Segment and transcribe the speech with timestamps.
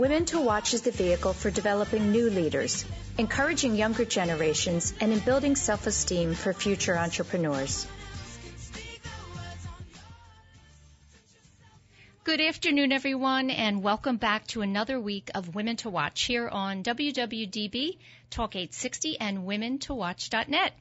[0.00, 2.86] Women to Watch is the vehicle for developing new leaders,
[3.18, 7.86] encouraging younger generations, and in building self esteem for future entrepreneurs.
[12.30, 16.84] Good afternoon, everyone, and welcome back to another week of Women to Watch here on
[16.84, 17.98] WWDB
[18.30, 20.72] Talk 860 and WomenToWatch.net.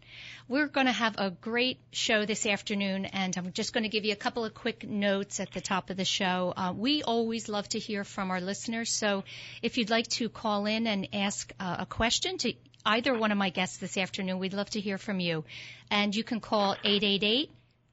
[0.48, 4.06] We're going to have a great show this afternoon, and I'm just going to give
[4.06, 6.54] you a couple of quick notes at the top of the show.
[6.56, 9.24] Uh, we always love to hear from our listeners, so
[9.64, 12.54] if you'd like to call in and ask uh, a question to
[12.86, 15.44] either one of my guests this afternoon, we'd love to hear from you.
[15.90, 17.50] And you can call 888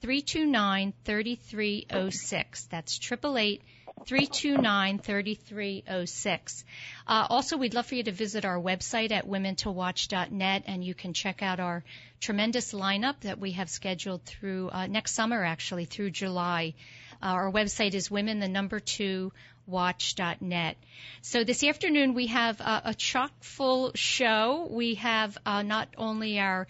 [0.06, 2.64] 329 3306.
[2.66, 3.60] That's 888
[4.06, 6.64] 329 3306.
[7.08, 11.12] Uh, also, we'd love for you to visit our website at womentowatch.net and you can
[11.12, 11.82] check out our
[12.20, 16.74] tremendous lineup that we have scheduled through uh, next summer, actually, through July.
[17.20, 19.32] Uh, our website is women, the number two,
[19.66, 20.76] watch.net.
[21.22, 24.68] So this afternoon we have a, a chock full show.
[24.70, 26.68] We have uh, not only our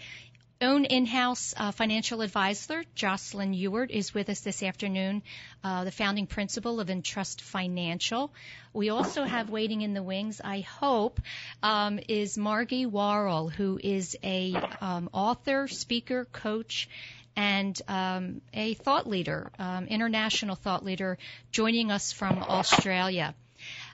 [0.61, 5.23] own in-house uh, financial advisor, Jocelyn Ewart, is with us this afternoon,
[5.63, 8.33] uh, the founding principal of Entrust Financial.
[8.73, 11.21] We also have waiting in the wings, I hope,
[11.63, 16.89] um, is Margie Warrell, who is a um, author, speaker, coach,
[17.37, 21.19] and um, a thought leader, um, international thought leader,
[21.53, 23.35] joining us from Australia.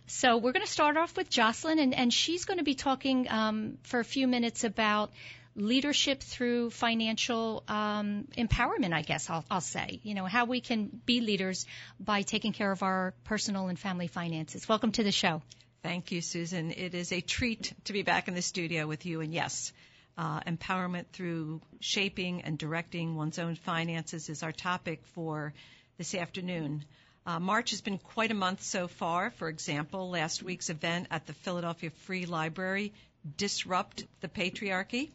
[0.06, 3.28] So we're going to start off with Jocelyn, and, and she's going to be talking
[3.28, 5.10] um, for a few minutes about
[5.54, 10.00] leadership through financial um, empowerment, I guess I'll, I'll say.
[10.02, 11.66] You know, how we can be leaders
[12.00, 14.68] by taking care of our personal and family finances.
[14.68, 15.42] Welcome to the show.
[15.82, 16.70] Thank you, Susan.
[16.70, 19.20] It is a treat to be back in the studio with you.
[19.20, 19.72] And yes,
[20.16, 25.52] uh, empowerment through shaping and directing one's own finances is our topic for
[25.98, 26.84] this afternoon.
[27.24, 29.30] Uh, March has been quite a month so far.
[29.30, 32.92] For example, last week's event at the Philadelphia Free Library,
[33.36, 35.10] Disrupt the Patriarchy,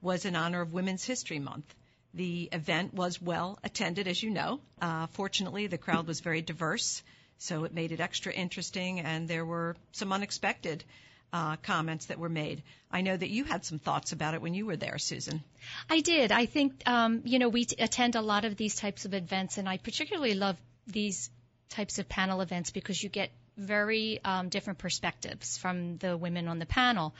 [0.00, 1.74] was in honor of Women's History Month.
[2.14, 4.60] The event was well attended, as you know.
[4.80, 7.02] Uh, fortunately, the crowd was very diverse,
[7.38, 10.84] so it made it extra interesting, and there were some unexpected
[11.32, 12.62] uh, comments that were made.
[12.90, 15.42] I know that you had some thoughts about it when you were there, Susan.
[15.88, 16.32] I did.
[16.32, 19.58] I think, um, you know, we t- attend a lot of these types of events,
[19.58, 20.56] and I particularly love
[20.88, 21.30] these
[21.68, 26.58] types of panel events because you get very um, different perspectives from the women on
[26.58, 27.14] the panel.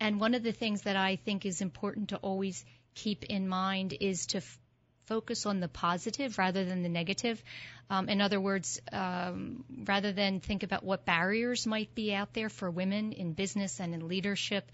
[0.00, 2.64] And one of the things that I think is important to always
[2.94, 4.58] keep in mind is to f-
[5.06, 7.42] focus on the positive rather than the negative.
[7.90, 12.48] Um, in other words, um, rather than think about what barriers might be out there
[12.48, 14.70] for women in business and in leadership,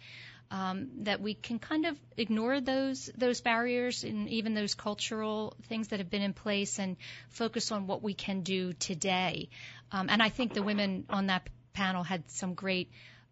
[0.51, 5.89] um, that we can kind of ignore those those barriers and even those cultural things
[5.89, 6.97] that have been in place and
[7.29, 9.49] focus on what we can do today.
[9.93, 12.91] Um, and I think the women on that panel had some great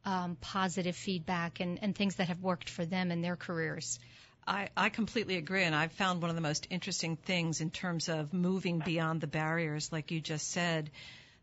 [0.09, 3.99] um, positive feedback and, and things that have worked for them in their careers.
[4.47, 8.09] I, I completely agree, and I've found one of the most interesting things in terms
[8.09, 10.91] of moving beyond the barriers, like you just said.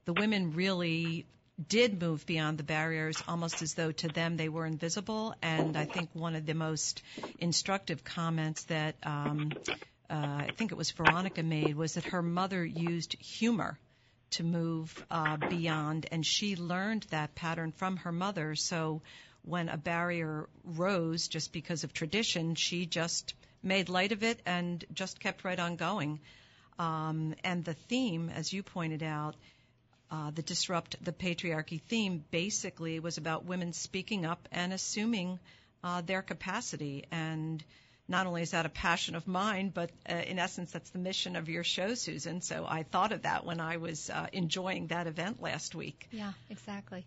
[0.06, 1.28] The women really
[1.70, 5.36] did move beyond the barriers almost as though to them they were invisible.
[5.44, 7.04] And I think one of the most
[7.38, 9.56] instructive comments that um,
[10.10, 13.78] uh, I think it was Veronica made was that her mother used humor
[14.32, 18.56] to move uh, beyond, and she learned that pattern from her mother.
[18.56, 19.02] So
[19.44, 24.84] when a barrier rose just because of tradition, she just made light of it and
[24.94, 26.20] just kept right on going.
[26.78, 29.36] Um, and the theme, as you pointed out,
[30.12, 35.40] uh, the disrupt the patriarchy theme basically was about women speaking up and assuming
[35.84, 37.06] uh, their capacity.
[37.12, 37.64] And
[38.08, 41.36] not only is that a passion of mine, but uh, in essence, that's the mission
[41.36, 42.42] of your show, Susan.
[42.42, 46.08] So I thought of that when I was uh, enjoying that event last week.
[46.12, 47.06] Yeah, exactly.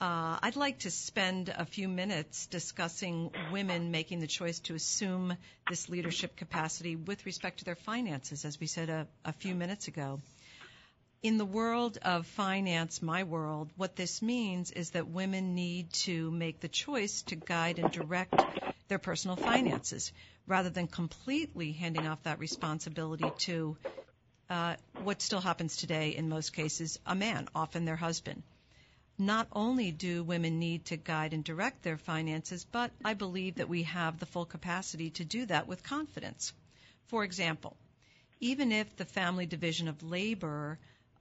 [0.00, 5.36] Uh, I'd like to spend a few minutes discussing women making the choice to assume
[5.68, 9.88] this leadership capacity with respect to their finances, as we said a, a few minutes
[9.88, 10.20] ago
[11.20, 16.30] in the world of finance, my world, what this means is that women need to
[16.30, 18.46] make the choice to guide and direct
[18.86, 20.12] their personal finances
[20.46, 23.76] rather than completely handing off that responsibility to
[24.48, 28.42] uh, what still happens today in most cases a man, often their husband.
[29.18, 33.68] Not only do women need to guide and direct their finances, but I believe that
[33.68, 36.52] we have the full capacity to do that with confidence.
[37.08, 37.76] For example,
[38.38, 40.78] even if the family division of labor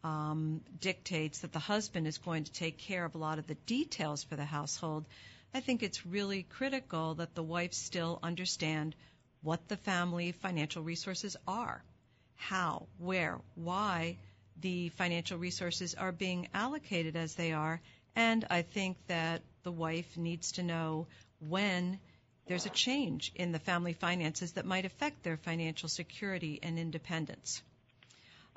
[0.07, 3.55] um, dictates that the husband is going to take care of a lot of the
[3.65, 5.05] details for the household,
[5.53, 8.95] I think it's really critical that the wife still understand
[9.41, 11.83] what the family financial resources are,
[12.35, 14.17] how, where, why
[14.61, 17.81] the financial resources are being allocated as they are,
[18.15, 21.07] and I think that the wife needs to know
[21.39, 21.99] when
[22.45, 27.61] there's a change in the family finances that might affect their financial security and independence.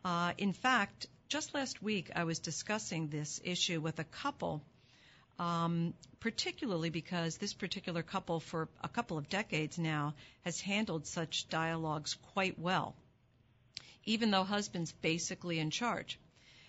[0.04, 4.62] Uh, in fact, just last week, I was discussing this issue with a couple,
[5.38, 11.48] um, particularly because this particular couple, for a couple of decades now, has handled such
[11.48, 12.96] dialogues quite well,
[14.04, 16.18] even though husband's basically in charge.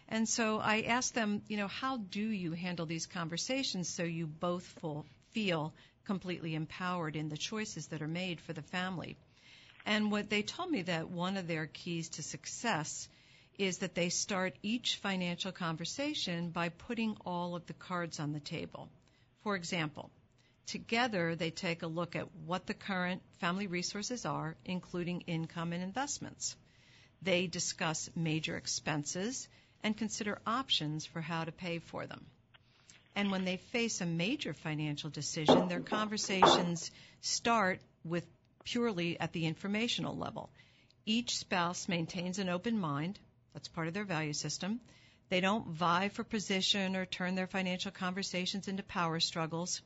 [0.07, 4.27] And so I asked them, you know, how do you handle these conversations so you
[4.27, 4.75] both
[5.31, 5.73] feel
[6.05, 9.17] completely empowered in the choices that are made for the family?
[9.87, 13.09] And what they told me that one of their keys to success
[13.57, 18.39] is that they start each financial conversation by putting all of the cards on the
[18.39, 18.89] table.
[19.43, 20.09] For example,
[20.67, 25.83] together they take a look at what the current family resources are, including income and
[25.83, 26.55] investments.
[27.21, 29.47] They discuss major expenses
[29.83, 32.25] and consider options for how to pay for them.
[33.15, 38.25] And when they face a major financial decision, their conversations start with
[38.63, 40.49] purely at the informational level.
[41.05, 43.19] Each spouse maintains an open mind
[43.53, 44.79] that's part of their value system.
[45.29, 49.81] They don't vie for position or turn their financial conversations into power struggles.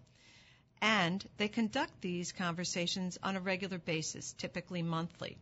[0.81, 5.37] And they conduct these conversations on a regular basis, typically monthly.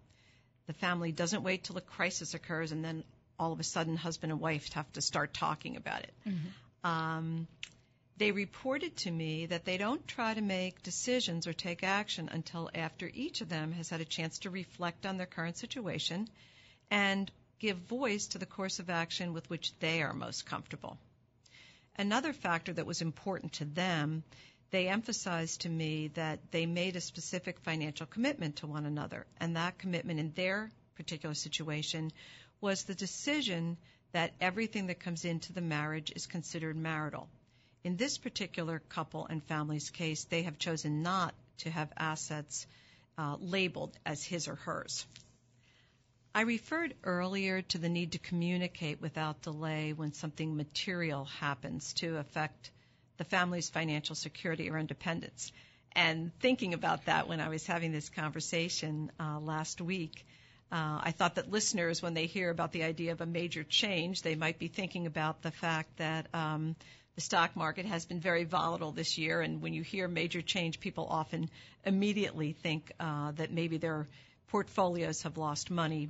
[0.67, 3.03] The family doesn't wait till a crisis occurs and then
[3.39, 6.13] all of a sudden husband and wife have to start talking about it.
[6.27, 6.89] Mm-hmm.
[6.89, 7.47] Um,
[8.17, 12.69] they reported to me that they don't try to make decisions or take action until
[12.75, 16.27] after each of them has had a chance to reflect on their current situation
[16.91, 17.31] and
[17.63, 20.97] give voice to the course of action with which they are most comfortable.
[21.95, 24.21] Another factor that was important to them,
[24.71, 29.55] they emphasized to me that they made a specific financial commitment to one another, and
[29.55, 32.11] that commitment in their particular situation
[32.59, 33.77] was the decision
[34.11, 37.29] that everything that comes into the marriage is considered marital.
[37.85, 42.67] In this particular couple and family's case, they have chosen not to have assets
[43.17, 45.05] uh, labeled as his or hers.
[46.35, 52.17] I referred earlier to the need to communicate without delay when something material happens to
[52.17, 52.71] affect
[53.17, 55.51] the family's financial security or independence.
[55.91, 60.25] And thinking about that when I was having this conversation uh, last week,
[60.71, 64.23] uh, I thought that listeners, when they hear about the idea of a major change,
[64.23, 66.75] they might be thinking about the fact that um,
[67.13, 69.41] the stock market has been very volatile this year.
[69.41, 71.51] And when you hear major change, people often
[71.85, 74.07] immediately think uh, that maybe their
[74.47, 76.09] portfolios have lost money.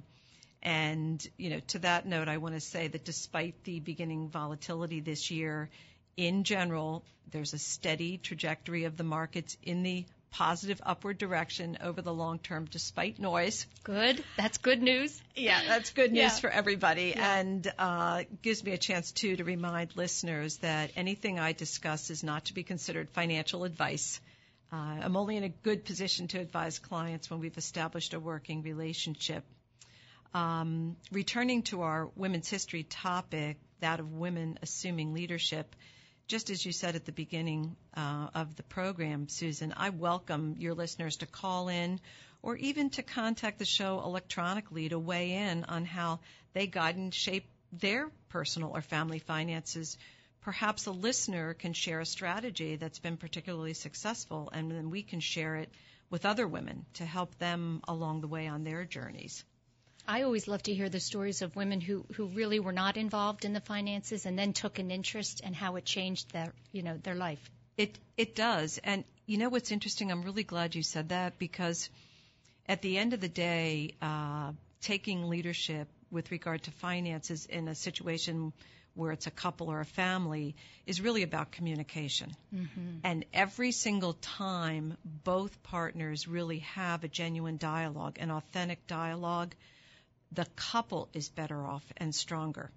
[0.63, 5.01] And, you know, to that note, I want to say that despite the beginning volatility
[5.01, 5.70] this year,
[6.15, 12.01] in general, there's a steady trajectory of the markets in the positive upward direction over
[12.01, 13.67] the long term despite noise.
[13.84, 14.24] Good.
[14.38, 15.22] That's good news.
[15.36, 16.29] Yeah, that's good news yeah.
[16.29, 17.13] for everybody.
[17.15, 17.39] Yeah.
[17.39, 22.24] And uh, gives me a chance, too, to remind listeners that anything I discuss is
[22.24, 24.22] not to be considered financial advice.
[24.72, 28.63] Uh, I'm only in a good position to advise clients when we've established a working
[28.63, 29.43] relationship.
[30.34, 35.75] Um, returning to our women's history topic, that of women assuming leadership,
[36.28, 40.74] just as you said at the beginning uh, of the program, Susan, I welcome your
[40.74, 42.00] listeners to call in
[42.42, 46.20] or even to contact the show electronically to weigh in on how
[46.54, 49.98] they guide and shape their personal or family finances
[50.44, 55.20] perhaps a listener can share a strategy that's been particularly successful, and then we can
[55.20, 55.70] share it
[56.10, 59.44] with other women to help them along the way on their journeys.
[60.07, 63.45] I always love to hear the stories of women who, who really were not involved
[63.45, 66.98] in the finances and then took an interest and how it changed their you know
[66.98, 67.39] their life.
[67.77, 70.12] It it does, and you know what's interesting?
[70.12, 71.89] I'm really glad you said that because
[72.67, 77.75] at the end of the day, uh, taking leadership with regard to finances in a
[77.75, 78.53] situation
[78.95, 80.55] where it's a couple or a family,
[80.86, 82.36] is really about communication.
[82.53, 82.98] Mm-hmm.
[83.03, 89.55] And every single time both partners really have a genuine dialogue, an authentic dialogue,
[90.34, 92.72] the couple is better off and stronger.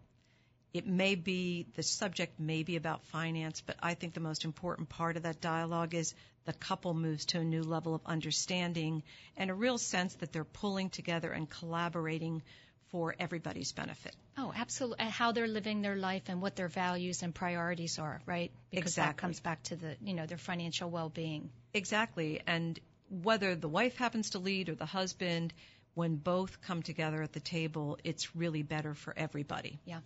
[0.75, 4.91] It may be, the subject may be about finance, but I think the most important
[4.91, 9.03] part of that dialogue is the couple moves to a new level of understanding
[9.37, 12.43] and a real sense that they're pulling together and collaborating
[12.91, 14.15] for everybody's benefit.
[14.37, 15.07] Oh, absolutely.
[15.07, 18.53] How they're living their life and what their values and priorities are, right?
[18.71, 19.11] Because exactly.
[19.13, 21.51] that comes back to the, you know, their financial well-being.
[21.73, 22.43] Exactly.
[22.47, 25.55] And whether the wife happens to lead or the husband,
[25.97, 29.81] when both come together at the table, it's really better for everybody.
[29.87, 30.00] Yeah.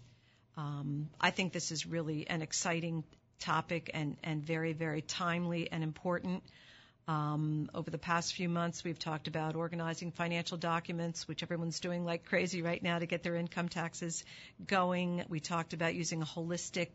[0.56, 3.02] Um, I think this is really an exciting
[3.40, 6.44] topic and, and very, very timely and important.
[7.08, 12.04] Um, over the past few months, we've talked about organizing financial documents, which everyone's doing
[12.04, 14.24] like crazy right now to get their income taxes
[14.64, 15.24] going.
[15.28, 16.90] We talked about using a holistic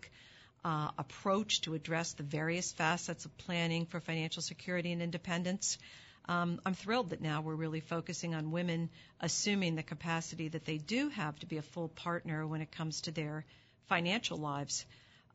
[0.64, 5.78] uh, approach to address the various facets of planning for financial security and independence.
[6.28, 8.90] Um, I'm thrilled that now we're really focusing on women
[9.22, 13.02] assuming the capacity that they do have to be a full partner when it comes
[13.02, 13.46] to their
[13.88, 14.86] financial lives.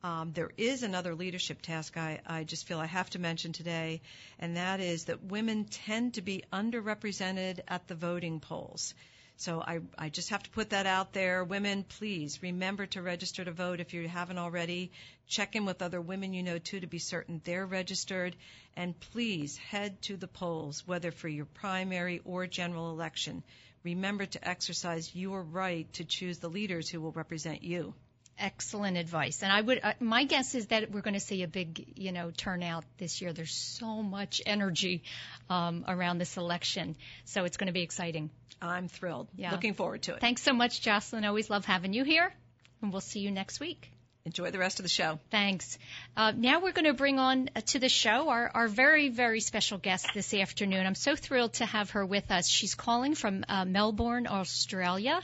[0.03, 4.01] Um, there is another leadership task I, I just feel I have to mention today,
[4.39, 8.95] and that is that women tend to be underrepresented at the voting polls.
[9.41, 11.43] So I, I just have to put that out there.
[11.43, 14.91] Women, please remember to register to vote if you haven't already.
[15.27, 18.35] Check in with other women you know too to be certain they're registered.
[18.75, 23.41] And please head to the polls, whether for your primary or general election.
[23.83, 27.95] Remember to exercise your right to choose the leaders who will represent you
[28.41, 29.43] excellent advice.
[29.43, 32.11] And I would, uh, my guess is that we're going to see a big, you
[32.11, 33.31] know, turnout this year.
[33.31, 35.03] There's so much energy
[35.49, 36.95] um, around this election,
[37.25, 38.29] so it's going to be exciting.
[38.61, 39.27] I'm thrilled.
[39.35, 39.51] Yeah.
[39.51, 40.21] Looking forward to it.
[40.21, 41.23] Thanks so much, Jocelyn.
[41.25, 42.33] Always love having you here,
[42.81, 43.91] and we'll see you next week.
[44.23, 45.19] Enjoy the rest of the show.
[45.31, 45.79] Thanks.
[46.15, 49.39] Uh, now we're going to bring on uh, to the show our, our very, very
[49.39, 50.85] special guest this afternoon.
[50.85, 52.47] I'm so thrilled to have her with us.
[52.47, 55.21] She's calling from uh, Melbourne, Australia,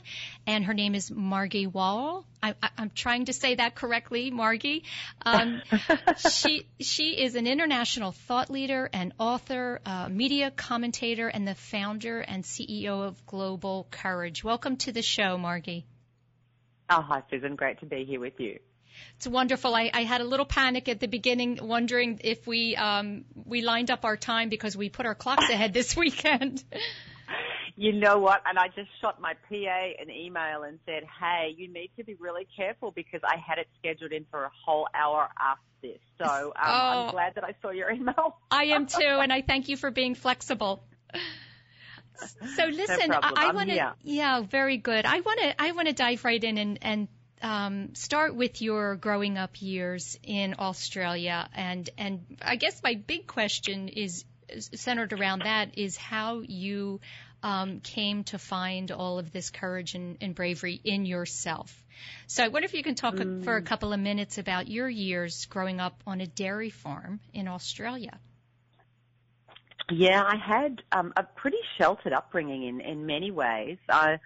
[0.48, 2.26] and her name is Margie Wall.
[2.42, 4.82] I, am trying to say that correctly, Margie.
[5.24, 5.62] Um,
[6.30, 12.18] she she is an international thought leader and author, uh, media commentator, and the founder
[12.18, 14.42] and CEO of Global Courage.
[14.42, 15.86] Welcome to the show, Margie.
[16.90, 17.54] Oh, hi, Susan.
[17.54, 18.58] Great to be here with you.
[19.16, 19.74] It's wonderful.
[19.74, 23.90] I, I had a little panic at the beginning, wondering if we um, we lined
[23.90, 26.62] up our time because we put our clocks ahead this weekend.
[27.76, 28.42] You know what?
[28.44, 32.14] And I just shot my PA an email and said, "Hey, you need to be
[32.14, 36.24] really careful because I had it scheduled in for a whole hour after this." So
[36.24, 38.36] um, oh, I'm glad that I saw your email.
[38.50, 40.84] I am too, and I thank you for being flexible.
[42.56, 45.06] So listen, no I, want to, yeah, very good.
[45.06, 47.08] I want to, I want to dive right in and, and
[47.42, 53.26] um, start with your growing up years in Australia, and and I guess my big
[53.26, 54.24] question is
[54.74, 57.00] centered around that is how you
[57.42, 61.84] um, came to find all of this courage and, and, bravery in yourself.
[62.26, 63.44] So I wonder if you can talk mm.
[63.44, 67.46] for a couple of minutes about your years growing up on a dairy farm in
[67.46, 68.18] Australia.
[69.90, 73.78] Yeah, I had um, a pretty sheltered upbringing in in many ways.
[73.88, 74.18] I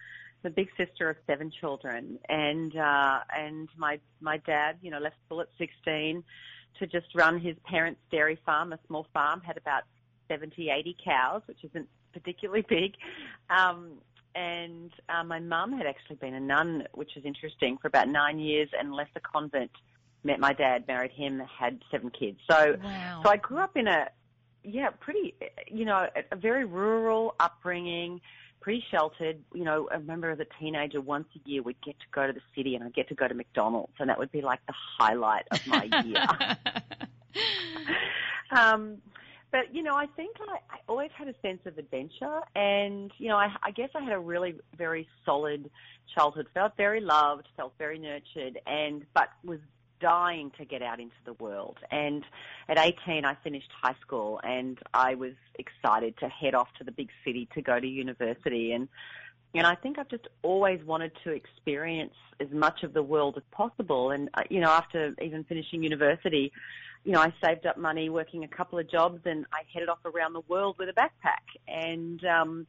[0.42, 5.16] the big sister of seven children, and uh, and my my dad, you know, left
[5.26, 6.22] school at 16
[6.78, 9.82] to just run his parents' dairy farm, a small farm, had about
[10.28, 12.94] 70, 80 cows, which isn't particularly big.
[13.50, 13.99] Um,
[14.34, 18.38] and uh, my mum had actually been a nun, which is interesting, for about nine
[18.38, 19.70] years, and left the convent.
[20.25, 22.38] Met my dad, married him, had seven kids.
[22.49, 23.20] So, wow.
[23.25, 24.08] so I grew up in a,
[24.62, 25.34] yeah, pretty,
[25.66, 28.20] you know, a, a very rural upbringing
[28.62, 29.38] pretty sheltered.
[29.52, 32.33] You know, I remember as a teenager, once a year we'd get to go to
[32.33, 34.75] the city and I'd get to go to McDonald's, and that would be like the
[34.99, 36.26] highlight of my year.
[38.57, 38.99] um,
[39.50, 43.28] but you know, I think I, I always had a sense of adventure, and you
[43.28, 45.71] know, I, I guess I had a really very solid
[46.14, 46.47] childhood.
[46.54, 49.59] Felt very loved, felt very nurtured, and but was
[50.02, 51.78] dying to get out into the world.
[51.90, 52.25] And
[52.68, 56.92] at 18, I finished high school, and I was excited to head off to the
[56.92, 58.73] big city to go to university.
[58.73, 58.88] And
[59.54, 63.42] and I think I've just always wanted to experience as much of the world as
[63.50, 64.11] possible.
[64.11, 66.50] And, uh, you know, after even finishing university,
[67.04, 69.99] you know, I saved up money working a couple of jobs and I headed off
[70.06, 72.66] around the world with a backpack and, um,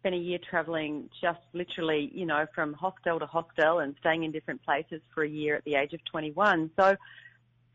[0.00, 4.32] spent a year traveling just literally, you know, from hostel to hostel and staying in
[4.32, 6.70] different places for a year at the age of 21.
[6.78, 6.96] So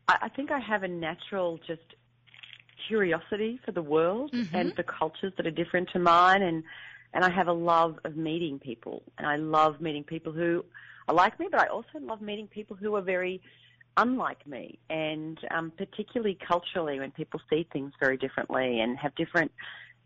[0.08, 1.94] I, I think I have a natural just
[2.88, 4.54] curiosity for the world mm-hmm.
[4.54, 6.62] and for cultures that are different to mine and,
[7.14, 10.64] and I have a love of meeting people, and I love meeting people who
[11.08, 13.40] are like me, but I also love meeting people who are very
[13.96, 19.50] unlike me, and um, particularly culturally, when people see things very differently and have different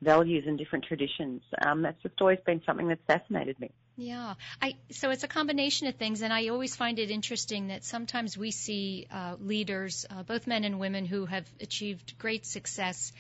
[0.02, 1.42] values and different traditions.
[1.64, 3.70] Um, that's just always been something that's fascinated me.
[3.96, 7.84] Yeah, I so it's a combination of things, and I always find it interesting that
[7.84, 13.12] sometimes we see uh, leaders, uh, both men and women, who have achieved great success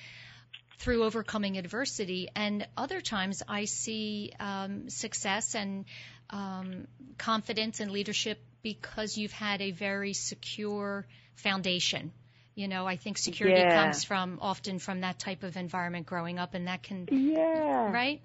[0.78, 2.28] through overcoming adversity.
[2.34, 5.84] And other times I see um, success and
[6.30, 6.86] um,
[7.18, 12.12] confidence and leadership because you've had a very secure foundation.
[12.60, 13.84] You know, I think security yeah.
[13.84, 18.20] comes from often from that type of environment growing up, and that can, yeah, right.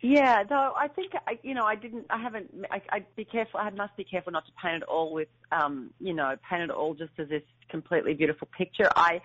[0.00, 3.58] Yeah, though I think I, you know I didn't I haven't I, I be careful
[3.58, 6.70] I must be careful not to paint it all with um you know paint it
[6.70, 8.88] all just as this completely beautiful picture.
[8.94, 9.20] I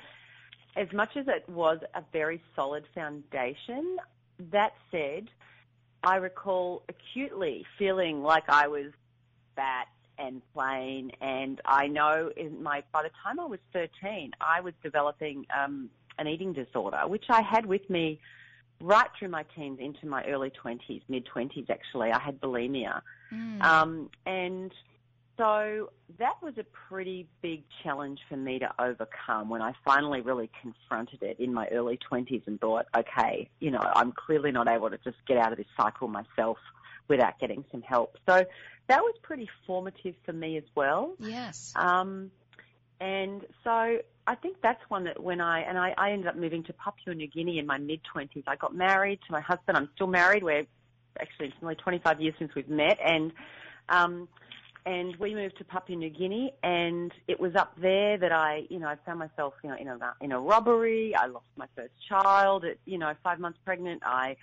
[0.75, 3.97] as much as it was a very solid foundation,
[4.51, 5.29] that said,
[6.03, 8.87] I recall acutely feeling like I was
[9.55, 14.61] fat and plain, and I know in my by the time I was 13, I
[14.61, 18.19] was developing um, an eating disorder, which I had with me
[18.81, 22.11] right through my teens into my early 20s, mid 20s actually.
[22.11, 23.01] I had bulimia,
[23.33, 23.61] mm.
[23.63, 24.71] um, and
[25.37, 30.49] so that was a pretty big challenge for me to overcome when I finally really
[30.61, 34.91] confronted it in my early 20s and thought, okay, you know, I'm clearly not able
[34.91, 36.57] to just get out of this cycle myself
[37.07, 38.17] without getting some help.
[38.27, 38.45] So
[38.87, 41.15] that was pretty formative for me as well.
[41.19, 41.73] Yes.
[41.75, 42.31] Um,
[42.99, 46.63] and so I think that's one that when I, and I, I ended up moving
[46.63, 48.43] to Papua New Guinea in my mid 20s.
[48.47, 49.77] I got married to my husband.
[49.77, 50.43] I'm still married.
[50.43, 50.65] We're
[51.19, 52.97] actually, it's only 25 years since we've met.
[53.03, 53.33] And,
[53.89, 54.27] um,
[54.85, 58.79] and we moved to Papua New Guinea, and it was up there that I, you
[58.79, 61.15] know, I found myself, you know, in a in a robbery.
[61.15, 64.03] I lost my first child at, you know, five months pregnant.
[64.05, 64.35] I,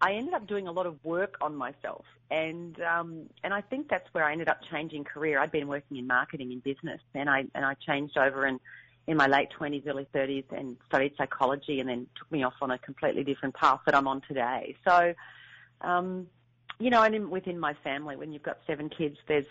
[0.00, 3.88] I ended up doing a lot of work on myself, and um, and I think
[3.88, 5.38] that's where I ended up changing career.
[5.38, 8.60] I'd been working in marketing and business, and I and I changed over and
[9.06, 12.70] in my late 20s, early 30s, and studied psychology, and then took me off on
[12.70, 14.76] a completely different path that I'm on today.
[14.86, 15.14] So.
[15.82, 16.26] Um,
[16.78, 19.46] you know, and in, within my family, when you've got seven kids, there's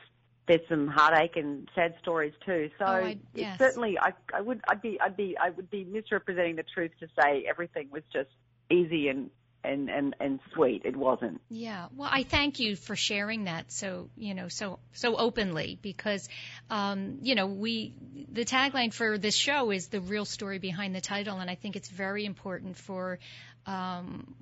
[0.49, 2.71] there's some heartache and sad stories too.
[2.79, 3.59] So oh, I, yes.
[3.59, 7.07] certainly, I, I would, I'd be, I'd be, I would be misrepresenting the truth to
[7.21, 8.31] say everything was just
[8.71, 9.29] easy and
[9.63, 10.83] and and and sweet.
[10.85, 11.41] It wasn't.
[11.49, 11.87] Yeah.
[11.95, 16.27] Well, I thank you for sharing that so you know so so openly because
[16.69, 17.93] um, you know we
[18.31, 21.75] the tagline for this show is the real story behind the title, and I think
[21.75, 23.19] it's very important for
[23.65, 24.33] um,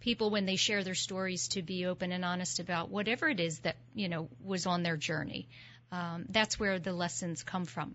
[0.00, 3.60] people when they share their stories to be open and honest about whatever it is
[3.60, 5.48] that you know was on their journey.
[5.92, 7.94] Um, that's where the lessons come from.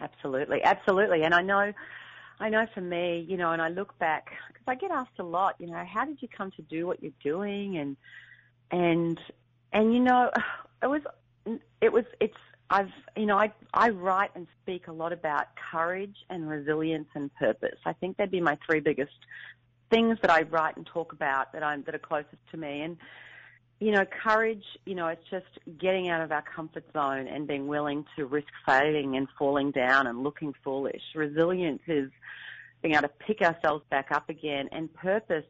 [0.00, 1.72] Absolutely, absolutely, and I know,
[2.42, 5.22] I know for me, you know, and I look back because I get asked a
[5.22, 7.96] lot, you know, how did you come to do what you're doing, and
[8.72, 9.20] and
[9.72, 10.28] and you know,
[10.82, 11.02] it was,
[11.80, 12.36] it was, it's
[12.68, 17.32] I've, you know, I, I write and speak a lot about courage and resilience and
[17.34, 17.78] purpose.
[17.84, 19.12] I think they'd be my three biggest
[19.88, 22.80] things that I write and talk about that I'm that are closest to me.
[22.80, 22.96] And
[23.82, 25.46] you know, courage, you know, it's just
[25.80, 30.06] getting out of our comfort zone and being willing to risk failing and falling down
[30.06, 31.02] and looking foolish.
[31.16, 32.08] Resilience is
[32.80, 35.44] being able to pick ourselves back up again and purpose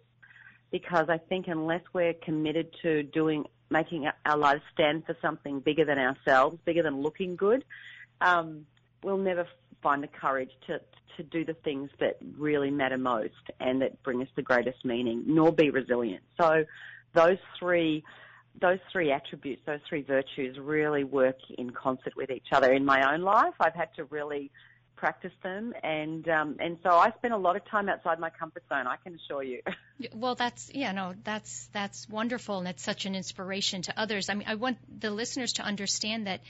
[0.70, 5.84] because I think unless we're committed to doing, making our lives stand for something bigger
[5.84, 7.62] than ourselves, bigger than looking good,
[8.22, 8.64] um,
[9.02, 9.46] we'll never
[9.82, 10.80] find the courage to,
[11.18, 15.22] to do the things that really matter most and that bring us the greatest meaning,
[15.26, 16.22] nor be resilient.
[16.40, 16.64] So
[17.14, 18.04] those three,
[18.60, 22.72] those three attributes, those three virtues really work in concert with each other.
[22.72, 24.50] In my own life, I've had to really
[25.02, 28.62] practice them, and um, and so I spend a lot of time outside my comfort
[28.68, 28.86] zone.
[28.86, 29.60] I can assure you.
[30.12, 34.28] Well, that's yeah, no, that's that's wonderful, and it's such an inspiration to others.
[34.28, 36.40] I mean, I want the listeners to understand that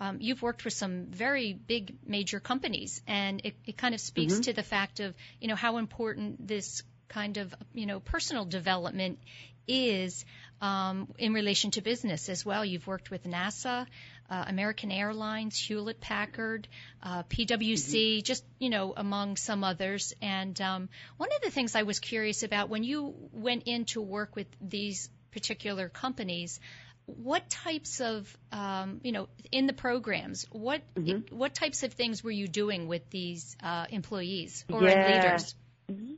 [0.00, 4.32] um, you've worked with some very big, major companies, and it, it kind of speaks
[4.32, 4.42] mm-hmm.
[4.42, 9.18] to the fact of you know how important this kind of you know personal development
[9.66, 10.24] is
[10.60, 12.64] um, in relation to business as well.
[12.64, 13.86] You've worked with NASA,
[14.30, 16.68] uh, American Airlines, Hewlett Packard,
[17.02, 18.22] uh, PwC, mm-hmm.
[18.22, 20.14] just you know among some others.
[20.22, 24.00] And um, one of the things I was curious about when you went in to
[24.00, 26.60] work with these particular companies.
[27.06, 31.36] What types of, um, you know, in the programs, what mm-hmm.
[31.36, 35.06] what types of things were you doing with these uh, employees or yeah.
[35.08, 35.56] leaders?
[35.90, 36.12] Mm-hmm.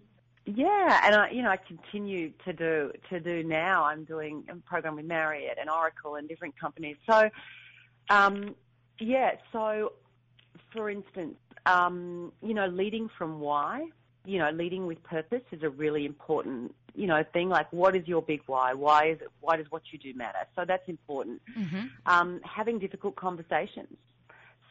[0.46, 3.84] Yeah, and I, you know, I continue to do to do now.
[3.84, 6.96] I'm doing a program with Marriott and Oracle and different companies.
[7.08, 7.30] So,
[8.10, 8.54] um,
[9.00, 9.32] yeah.
[9.52, 9.92] So,
[10.70, 13.88] for instance, um, you know, leading from why,
[14.26, 17.48] you know, leading with purpose is a really important, you know, thing.
[17.48, 18.74] Like, what is your big why?
[18.74, 19.28] Why is it?
[19.40, 20.40] Why does what you do matter?
[20.54, 21.40] So that's important.
[21.58, 21.86] Mm-hmm.
[22.04, 23.96] Um, having difficult conversations.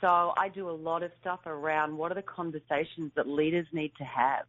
[0.01, 3.93] So I do a lot of stuff around what are the conversations that leaders need
[3.97, 4.43] to have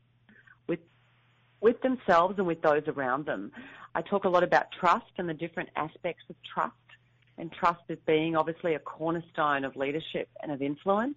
[0.67, 0.81] with
[1.65, 3.51] with themselves and with those around them.
[3.95, 6.75] I talk a lot about trust and the different aspects of trust,
[7.39, 11.17] and trust as being obviously a cornerstone of leadership and of influence.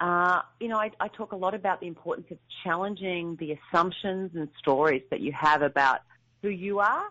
[0.00, 4.30] Uh, you know, I, I talk a lot about the importance of challenging the assumptions
[4.34, 6.00] and stories that you have about
[6.40, 7.04] who you are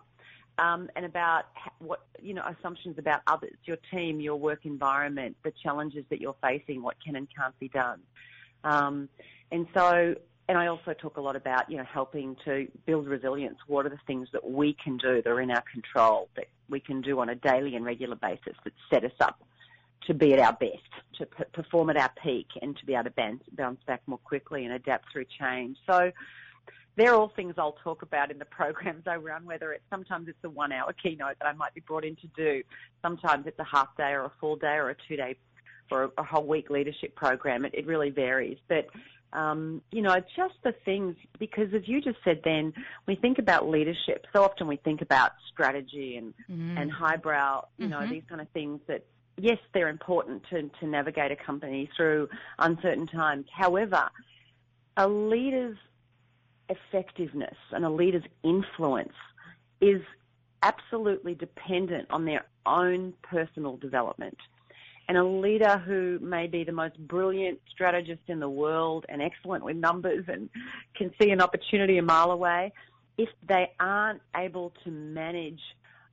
[0.58, 1.44] um, and about
[1.78, 6.36] what you know assumptions about others, your team, your work environment, the challenges that you're
[6.42, 8.00] facing, what can and can't be done.
[8.64, 9.08] Um,
[9.52, 10.16] and so
[10.48, 13.58] and I also talk a lot about, you know, helping to build resilience.
[13.66, 16.80] What are the things that we can do that are in our control that we
[16.80, 19.42] can do on a daily and regular basis that set us up
[20.06, 23.04] to be at our best, to p- perform at our peak, and to be able
[23.04, 25.76] to bounce, bounce back more quickly and adapt through change.
[25.86, 26.10] So
[26.96, 30.38] they're all things I'll talk about in the programs I run, whether it's sometimes it's
[30.44, 32.62] a one hour keynote that I might be brought in to do.
[33.02, 35.36] Sometimes it's a half day or a full day or a two day
[35.90, 37.64] or a, whole week leadership program.
[37.64, 38.58] It, it really varies.
[38.68, 38.88] But
[39.32, 42.72] um, you know, just the things, because as you just said then,
[43.06, 44.26] we think about leadership.
[44.32, 46.80] So often we think about strategy and, mm.
[46.80, 47.92] and highbrow, you mm-hmm.
[47.92, 49.04] know, these kind of things that,
[49.36, 53.46] yes, they're important to, to navigate a company through uncertain times.
[53.54, 54.08] However,
[54.96, 55.76] a leader's
[56.68, 59.14] effectiveness and a leader's influence
[59.80, 60.02] is
[60.62, 64.36] absolutely dependent on their own personal development
[65.08, 69.64] and a leader who may be the most brilliant strategist in the world and excellent
[69.64, 70.50] with numbers and
[70.94, 72.72] can see an opportunity a mile away,
[73.16, 75.60] if they aren't able to manage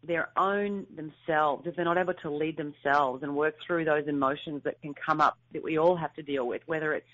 [0.01, 4.61] their own themselves, if they're not able to lead themselves and work through those emotions
[4.63, 7.07] that can come up that we all have to deal with, whether it's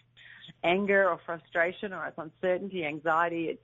[0.63, 3.63] anger or frustration or it's uncertainty, anxiety, it's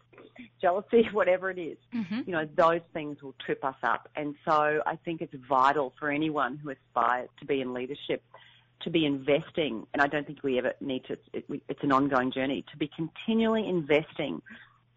[0.62, 2.22] jealousy, whatever it is, mm-hmm.
[2.26, 4.10] you know, those things will trip us up.
[4.16, 8.24] And so I think it's vital for anyone who aspires to be in leadership
[8.82, 12.32] to be investing, and I don't think we ever need to, it, it's an ongoing
[12.32, 14.42] journey, to be continually investing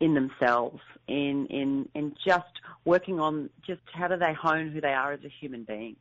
[0.00, 4.92] in themselves, in, in, in just working on just how do they hone who they
[4.92, 5.96] are as a human being.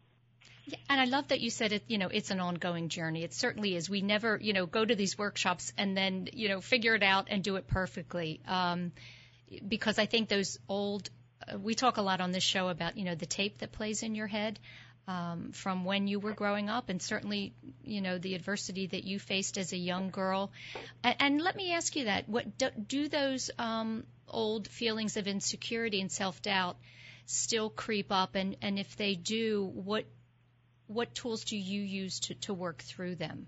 [0.65, 3.23] Yeah, and I love that you said it, you know, it's an ongoing journey.
[3.23, 3.89] It certainly is.
[3.89, 7.27] We never, you know, go to these workshops and then, you know, figure it out
[7.29, 8.41] and do it perfectly.
[8.47, 8.91] Um,
[9.67, 11.09] because I think those old,
[11.47, 14.03] uh, we talk a lot on this show about, you know, the tape that plays
[14.03, 14.59] in your head.
[15.07, 19.17] Um, from when you were growing up, and certainly, you know, the adversity that you
[19.17, 20.51] faced as a young girl.
[21.03, 25.27] And, and let me ask you that: what do, do those um, old feelings of
[25.27, 26.77] insecurity and self-doubt
[27.25, 28.35] still creep up?
[28.35, 30.05] And, and if they do, what
[30.89, 33.45] what tools do you use to, to work through them?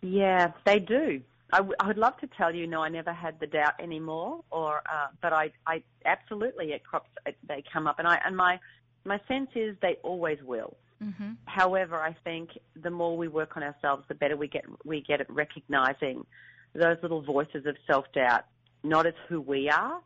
[0.00, 1.20] Yeah, they do.
[1.52, 4.44] I, w- I would love to tell you, no, I never had the doubt anymore,
[4.50, 8.36] or uh, but I, I absolutely it crops, it, they come up, and I and
[8.36, 8.60] my
[9.04, 10.76] my sense is they always will.
[11.02, 11.32] Mm-hmm.
[11.46, 15.20] However, I think the more we work on ourselves, the better we get we get
[15.20, 16.24] at recognizing
[16.72, 18.44] those little voices of self doubt,
[18.84, 20.00] not as who we are,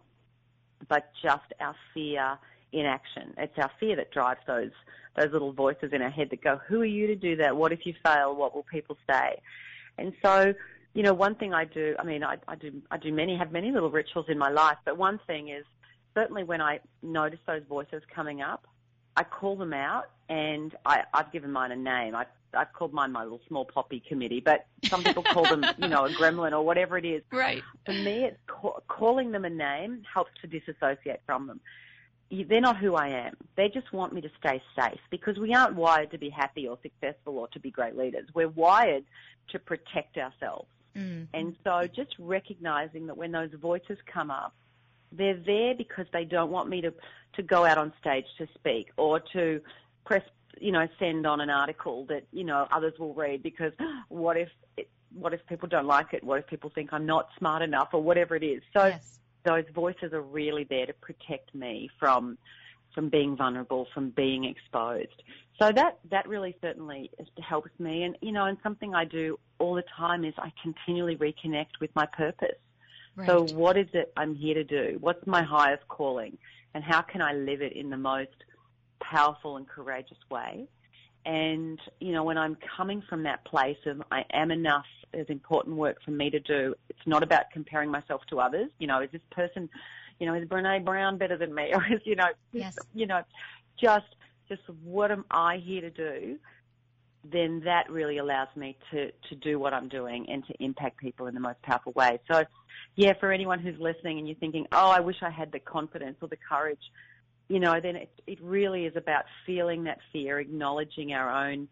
[0.88, 2.38] but just our fear
[2.74, 3.32] in action.
[3.38, 4.72] It's our fear that drives those
[5.16, 7.56] those little voices in our head that go, "Who are you to do that?
[7.56, 8.34] What if you fail?
[8.34, 9.40] What will people say?"
[9.96, 10.52] And so,
[10.92, 13.52] you know, one thing I do, I mean, I, I do, I do many, have
[13.52, 15.64] many little rituals in my life, but one thing is
[16.14, 18.66] certainly when I notice those voices coming up,
[19.16, 22.16] I call them out, and I, I've given mine a name.
[22.16, 25.87] I, I've called mine my little small poppy committee, but some people call them, you
[25.87, 27.22] know, a gremlin or whatever it is.
[27.30, 27.62] Right.
[27.87, 31.60] For me, it's ca- calling them a name helps to disassociate from them
[32.30, 33.37] they're not who I am.
[33.56, 36.78] They just want me to stay safe because we aren't wired to be happy or
[36.82, 38.28] successful or to be great leaders.
[38.34, 39.04] We're wired
[39.50, 40.68] to protect ourselves.
[40.96, 41.26] Mm.
[41.34, 44.54] And so just recognizing that when those voices come up,
[45.12, 46.92] they're there because they don't want me to,
[47.34, 49.60] to go out on stage to speak or to
[50.04, 50.22] press,
[50.60, 53.72] you know, send on an article that, you know, others will read because
[54.08, 56.24] what if, it, what if people don't like it?
[56.24, 58.62] What if people think I'm not smart enough or whatever it is?
[58.72, 59.20] So yes.
[59.44, 62.38] Those voices are really there to protect me from,
[62.94, 65.22] from being vulnerable, from being exposed.
[65.59, 68.02] So that, that really certainly helps me.
[68.02, 71.90] And, you know, and something I do all the time is I continually reconnect with
[71.94, 72.57] my purpose.
[73.16, 73.28] Right.
[73.28, 74.96] So what is it I'm here to do?
[75.00, 76.37] What's my highest calling?
[76.74, 78.35] And how can I live it in the most
[79.00, 80.66] powerful and courageous way?
[81.24, 85.76] And, you know, when I'm coming from that place of I am enough, there's important
[85.76, 86.74] work for me to do.
[86.88, 88.70] It's not about comparing myself to others.
[88.78, 89.70] You know, is this person,
[90.18, 91.70] you know, is Brene Brown better than me?
[91.74, 92.78] Or is, you know, yes.
[92.94, 93.22] you know,
[93.80, 94.06] just,
[94.48, 96.38] just what am I here to do?
[97.32, 101.26] Then that really allows me to, to do what I'm doing and to impact people
[101.26, 102.20] in the most powerful way.
[102.30, 102.44] So,
[102.96, 106.18] yeah, for anyone who's listening and you're thinking, oh, I wish I had the confidence
[106.20, 106.82] or the courage,
[107.48, 111.68] you know, then it, it really is about feeling that fear, acknowledging our own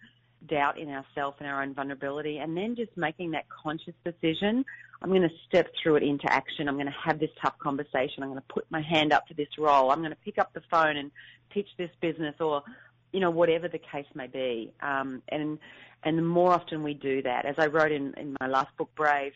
[0.48, 4.64] doubt in ourselves and our own vulnerability, and then just making that conscious decision.
[5.00, 6.68] I'm going to step through it into action.
[6.68, 8.22] I'm going to have this tough conversation.
[8.22, 9.90] I'm going to put my hand up for this role.
[9.90, 11.10] I'm going to pick up the phone and
[11.50, 12.62] pitch this business or,
[13.12, 14.72] you know, whatever the case may be.
[14.80, 15.58] Um, and,
[16.04, 18.90] and the more often we do that, as I wrote in, in my last book,
[18.94, 19.32] Brave,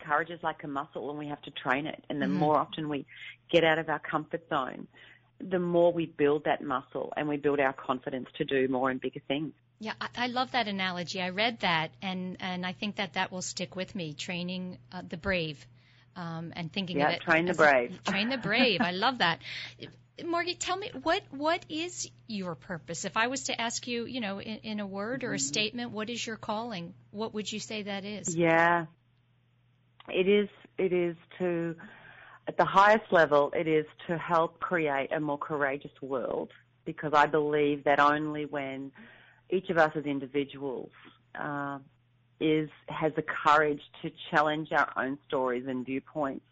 [0.00, 2.04] courage is like a muscle and we have to train it.
[2.10, 2.36] And the mm-hmm.
[2.36, 3.06] more often we
[3.52, 4.88] get out of our comfort zone,
[5.40, 9.00] the more we build that muscle and we build our confidence to do more and
[9.00, 9.52] bigger things.
[9.80, 11.20] Yeah, I, I love that analogy.
[11.20, 14.14] I read that, and and I think that that will stick with me.
[14.14, 15.64] Training uh, the brave,
[16.16, 17.20] um, and thinking yeah, of it.
[17.22, 18.02] train the brave.
[18.06, 18.80] train the brave.
[18.80, 19.40] I love that.
[20.24, 23.04] Margie, tell me what what is your purpose?
[23.04, 25.38] If I was to ask you, you know, in, in a word or a mm-hmm.
[25.38, 26.94] statement, what is your calling?
[27.10, 28.34] What would you say that is?
[28.34, 28.86] Yeah,
[30.08, 30.48] it is.
[30.76, 31.76] It is to,
[32.46, 36.50] at the highest level, it is to help create a more courageous world.
[36.84, 38.92] Because I believe that only when
[39.48, 40.90] each of us as individuals
[41.34, 41.78] uh,
[42.40, 46.44] is has the courage to challenge our own stories and viewpoints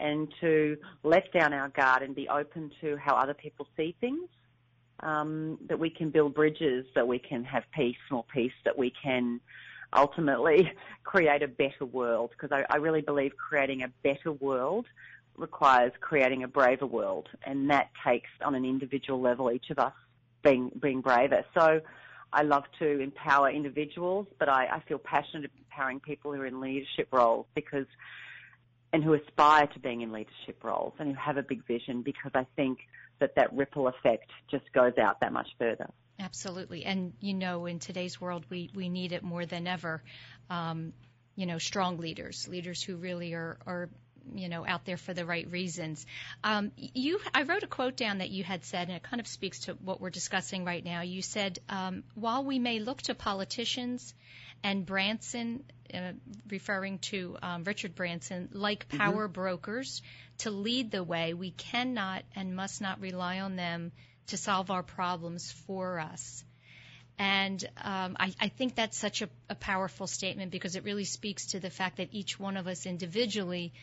[0.00, 4.28] and to let down our guard and be open to how other people see things.
[5.02, 8.92] Um, that we can build bridges, that we can have peace, more peace, that we
[9.02, 9.40] can
[9.96, 10.70] ultimately
[11.04, 12.32] create a better world.
[12.32, 14.84] Because I, I really believe creating a better world
[15.40, 19.92] requires creating a braver world, and that takes on an individual level each of us
[20.42, 21.44] being being braver.
[21.54, 21.80] So
[22.32, 26.46] I love to empower individuals, but I, I feel passionate about empowering people who are
[26.46, 27.86] in leadership roles because,
[28.92, 32.30] and who aspire to being in leadership roles and who have a big vision because
[32.34, 32.78] I think
[33.18, 35.90] that that ripple effect just goes out that much further.
[36.18, 36.84] Absolutely.
[36.84, 40.02] And, you know, in today's world, we, we need it more than ever.
[40.48, 40.92] Um,
[41.34, 43.88] you know, strong leaders, leaders who really are, are
[44.34, 46.06] you know out there for the right reasons.
[46.44, 49.26] Um, you, I wrote a quote down that you had said, and it kind of
[49.26, 51.02] speaks to what we're discussing right now.
[51.02, 54.14] You said, um, while we may look to politicians
[54.62, 56.12] and Branson, uh,
[56.48, 58.98] referring to um, Richard Branson, like mm-hmm.
[58.98, 59.32] power mm-hmm.
[59.32, 60.02] brokers
[60.38, 63.92] to lead the way, we cannot and must not rely on them
[64.28, 66.44] to solve our problems for us.
[67.18, 71.48] And um, I, I, think that's such a, a, powerful statement because it really speaks
[71.48, 73.74] to the fact that each one of us individually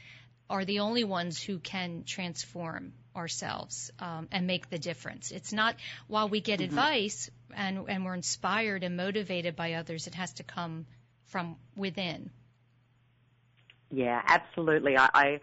[0.49, 5.31] are the only ones who can transform ourselves um, and make the difference.
[5.31, 5.75] It's not
[6.07, 6.69] while we get mm-hmm.
[6.69, 10.86] advice and, and we're inspired and motivated by others, it has to come
[11.25, 12.29] from within.
[13.91, 14.97] Yeah, absolutely.
[14.97, 15.39] I, I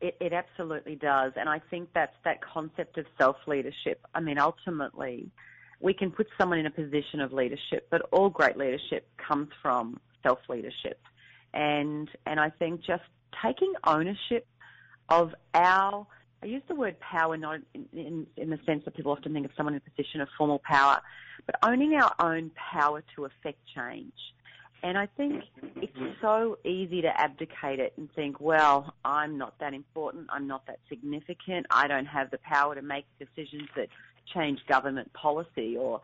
[0.00, 4.04] it, it absolutely does, and I think that's that concept of self leadership.
[4.14, 5.30] I mean, ultimately,
[5.80, 10.00] we can put someone in a position of leadership, but all great leadership comes from
[10.22, 11.00] self leadership,
[11.52, 13.02] and and I think just
[13.42, 14.46] taking ownership
[15.08, 16.06] of our
[16.42, 19.44] I use the word power not in, in, in, the sense that people often think
[19.44, 21.00] of someone in a position of formal power,
[21.46, 24.12] but owning our own power to affect change.
[24.84, 25.42] And I think
[25.76, 30.66] it's so easy to abdicate it and think, well, I'm not that important, I'm not
[30.66, 33.88] that significant, I don't have the power to make decisions that
[34.32, 36.00] change government policy or,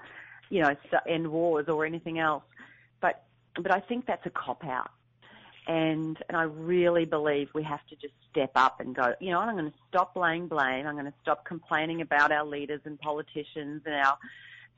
[0.50, 0.74] you know,
[1.08, 2.42] end wars or anything else.
[3.00, 3.22] But
[3.54, 4.90] but I think that's a cop out.
[5.66, 9.40] And, and I really believe we have to just step up and go, you know,
[9.40, 10.86] I'm going to stop laying blame.
[10.86, 14.18] I'm going to stop complaining about our leaders and politicians and our,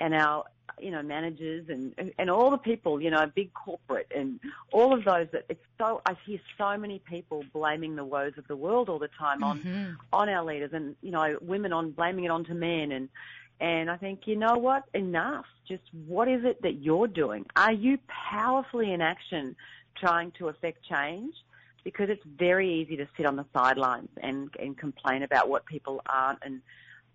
[0.01, 0.45] and our
[0.81, 4.39] you know managers and and all the people you know big corporate and
[4.73, 8.47] all of those that it's so I hear so many people blaming the woes of
[8.47, 9.93] the world all the time on Mm-hmm.
[10.13, 13.09] on our leaders and you know women on blaming it onto men and
[13.59, 17.73] and I think you know what enough just what is it that you're doing are
[17.73, 19.57] you powerfully in action
[19.97, 21.35] trying to affect change
[21.85, 26.03] because it's very easy to sit on the sidelines and and complain about what people
[26.07, 26.61] aren't and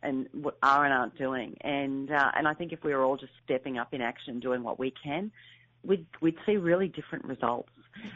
[0.03, 1.57] and what are and aren't doing.
[1.61, 4.63] And uh, and I think if we were all just stepping up in action, doing
[4.63, 5.31] what we can,
[5.83, 7.69] we'd we'd see really different results.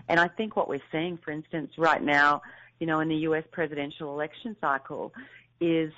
[0.08, 2.42] And I think what we're seeing, for instance, right now,
[2.80, 3.44] you know, in the U.S.
[3.52, 5.14] presidential election cycle,
[5.60, 5.92] is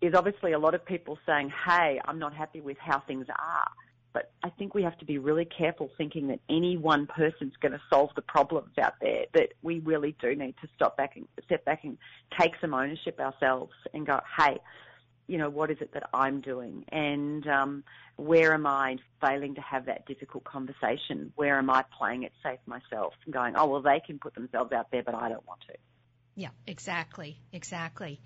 [0.00, 3.70] is obviously a lot of people saying, "Hey, I'm not happy with how things are."
[4.14, 7.72] But I think we have to be really careful thinking that any one person's going
[7.72, 9.26] to solve the problems out there.
[9.34, 11.98] That we really do need to stop back and step back and
[12.40, 14.58] take some ownership ourselves and go, "Hey,
[15.26, 16.84] you know, what is it that I'm doing?
[16.90, 17.84] And um,
[18.16, 21.32] where am I failing to have that difficult conversation?
[21.36, 24.72] Where am I playing it safe myself and going, oh, well, they can put themselves
[24.72, 25.74] out there, but I don't want to.
[26.36, 28.20] Yeah, exactly, exactly.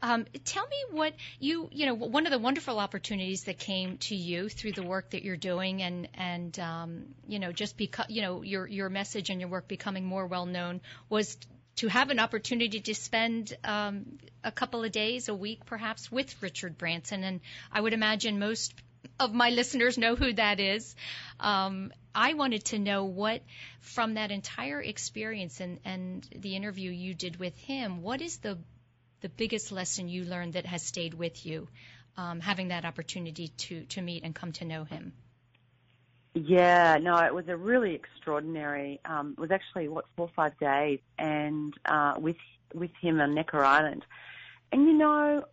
[0.00, 4.14] Um, tell me what you, you know, one of the wonderful opportunities that came to
[4.14, 8.22] you through the work that you're doing, and and um, you know, just because you
[8.22, 11.36] know your your message and your work becoming more well known was
[11.76, 16.40] to have an opportunity to spend um, a couple of days, a week perhaps, with
[16.42, 17.24] Richard Branson.
[17.24, 17.40] And
[17.72, 18.74] I would imagine most
[19.18, 20.94] of my listeners know who that is.
[21.40, 23.42] Um, I wanted to know what,
[23.80, 28.58] from that entire experience and, and the interview you did with him, what is the
[29.20, 31.66] the biggest lesson you learned that has stayed with you,
[32.16, 35.12] um, having that opportunity to to meet and come to know him?
[36.34, 39.00] Yeah, no, it was a really extraordinary.
[39.04, 42.36] Um, it was actually what four or five days, and uh, with
[42.74, 44.04] with him on Necker Island.
[44.70, 45.44] And you know,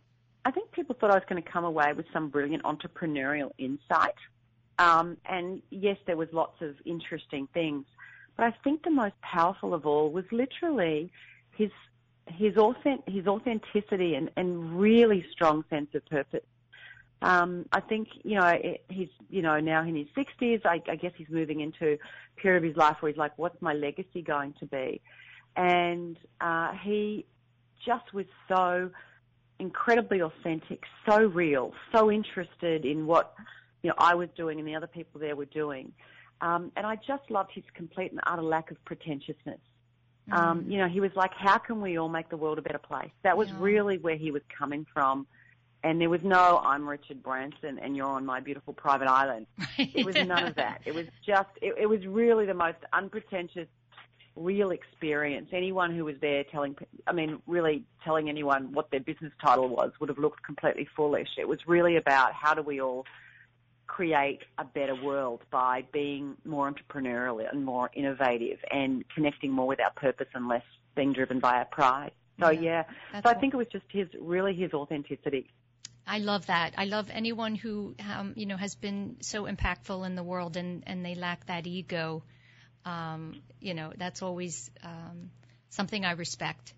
[0.46, 4.14] I think people thought I was going to come away with some brilliant entrepreneurial insight.
[4.78, 7.84] Um, and yes, there was lots of interesting things,
[8.36, 11.10] but I think the most powerful of all was literally
[11.56, 11.72] his
[12.28, 16.46] his authentic, his authenticity and, and really strong sense of purpose.
[17.22, 18.56] Um, I think you know
[18.88, 20.60] he's you know now in his sixties.
[20.64, 23.60] I, I guess he's moving into a period of his life where he's like, what's
[23.60, 25.00] my legacy going to be?
[25.56, 27.26] And uh, he
[27.84, 28.92] just was so
[29.58, 33.34] incredibly authentic, so real, so interested in what
[33.82, 35.92] you know I was doing and the other people there were doing.
[36.40, 39.58] Um, and I just loved his complete and utter lack of pretentiousness.
[40.32, 42.78] Um, you know, he was like, how can we all make the world a better
[42.80, 43.10] place?
[43.22, 43.54] That was Yeah.
[43.60, 45.26] really where he was coming from.
[45.84, 49.46] And there was no, I'm Richard Branson and you're on my beautiful private island.
[49.78, 50.80] It was none of that.
[50.84, 53.68] It was just, it, it was really the most unpretentious,
[54.36, 55.48] real experience.
[55.52, 59.92] Anyone who was there telling, I mean, really telling anyone what their business title was
[59.98, 61.28] would have looked completely foolish.
[61.38, 63.06] It was really about how do we all
[63.86, 69.80] create a better world by being more entrepreneurial and more innovative and connecting more with
[69.80, 72.12] our purpose and less being driven by our pride.
[72.40, 75.50] So Yeah, yeah, so I think it was just his, really his authenticity.
[76.06, 76.74] I love that.
[76.76, 80.84] I love anyone who, um, you know, has been so impactful in the world and,
[80.86, 82.22] and they lack that ego.
[82.86, 85.30] Um, you know, that's always um,
[85.70, 86.72] something I respect.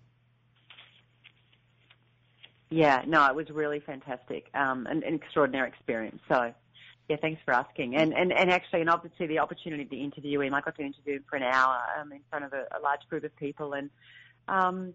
[2.71, 6.19] Yeah, no, it was really fantastic, um, an, an extraordinary experience.
[6.27, 6.53] So,
[7.07, 7.95] yeah, thanks for asking.
[7.95, 11.15] And and and actually, and obviously the opportunity to interview him, I got to interview
[11.15, 13.89] him for an hour um, in front of a, a large group of people, and
[14.47, 14.93] um,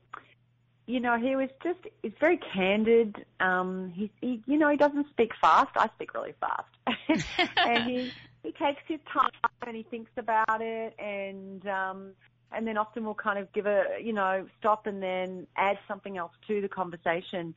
[0.86, 3.24] you know, he was just he's very candid.
[3.40, 5.70] Um, he, he you know he doesn't speak fast.
[5.76, 8.12] I speak really fast, and he
[8.44, 9.30] he takes his time
[9.66, 12.12] and he thinks about it, and um,
[12.52, 16.18] and then often we'll kind of give a you know stop and then add something
[16.18, 17.54] else to the conversation.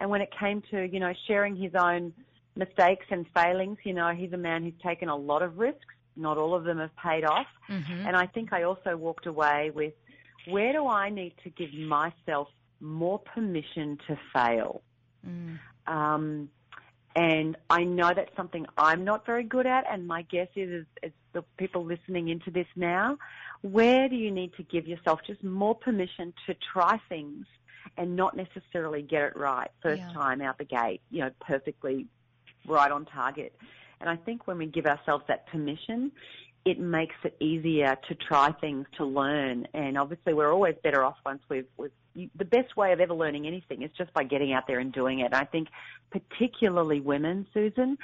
[0.00, 2.14] And when it came to you know sharing his own
[2.54, 5.84] mistakes and failings, you know he's a man who's taken a lot of risks.
[6.16, 7.46] Not all of them have paid off.
[7.68, 8.06] Mm-hmm.
[8.06, 9.94] And I think I also walked away with
[10.48, 12.48] where do I need to give myself
[12.80, 14.82] more permission to fail?
[15.26, 15.58] Mm.
[15.86, 16.48] Um,
[17.18, 19.84] and I know that's something I'm not very good at.
[19.90, 23.18] And my guess is, is, is the people listening into this now,
[23.62, 27.44] where do you need to give yourself just more permission to try things
[27.96, 30.12] and not necessarily get it right first Yeah.
[30.12, 32.06] time out the gate, you know, perfectly
[32.68, 33.52] right on target.
[34.00, 36.12] And I think when we give ourselves that permission,
[36.64, 39.66] it makes it easier to try things, to learn.
[39.74, 43.14] And obviously we're always better off once we've, we've you, the best way of ever
[43.14, 45.26] learning anything is just by getting out there and doing it.
[45.26, 45.68] And I think
[46.10, 47.96] particularly women, Susan,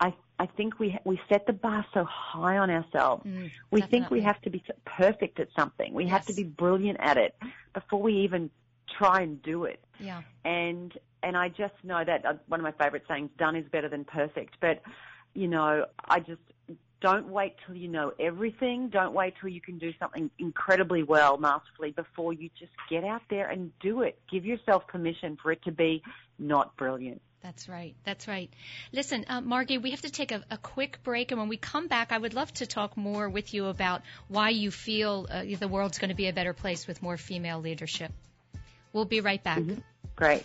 [0.00, 3.24] I, I think we, we set the bar so high on ourselves.
[3.24, 5.94] Mm, we think we have to be perfect at something.
[5.94, 7.34] We have to be brilliant at it
[7.72, 8.50] before we even
[8.98, 10.22] try and do it Yeah.
[10.44, 10.92] and
[11.24, 14.04] and I just know that uh, one of my favourite sayings, "Done is better than
[14.04, 14.82] perfect." But
[15.32, 16.42] you know, I just
[17.04, 18.88] don't wait till you know everything.
[18.88, 23.20] Don't wait till you can do something incredibly well, masterfully, before you just get out
[23.28, 24.18] there and do it.
[24.32, 26.02] Give yourself permission for it to be
[26.38, 27.20] not brilliant.
[27.42, 27.94] That's right.
[28.04, 28.50] That's right.
[28.90, 31.88] Listen, uh, Margie, we have to take a, a, quick break, and when we come
[31.88, 35.68] back, I would love to talk more with you about why you feel uh, the
[35.68, 38.12] world's going to be a better place with more female leadership.
[38.94, 39.58] We'll be right back.
[39.58, 39.80] Mm-hmm.
[40.16, 40.44] Great.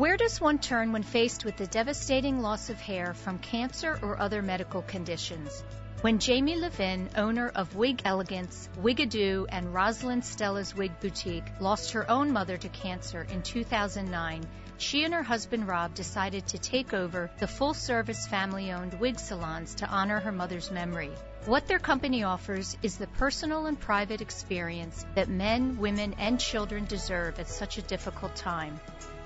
[0.00, 4.18] Where does one turn when faced with the devastating loss of hair from cancer or
[4.18, 5.62] other medical conditions?
[6.00, 12.10] When Jamie Levin, owner of Wig Elegance, Wigadoo, and Rosalind Stella's Wig Boutique, lost her
[12.10, 14.46] own mother to cancer in 2009,
[14.78, 19.18] she and her husband Rob decided to take over the full service family owned wig
[19.18, 21.10] salons to honor her mother's memory.
[21.44, 26.86] What their company offers is the personal and private experience that men, women, and children
[26.86, 28.80] deserve at such a difficult time.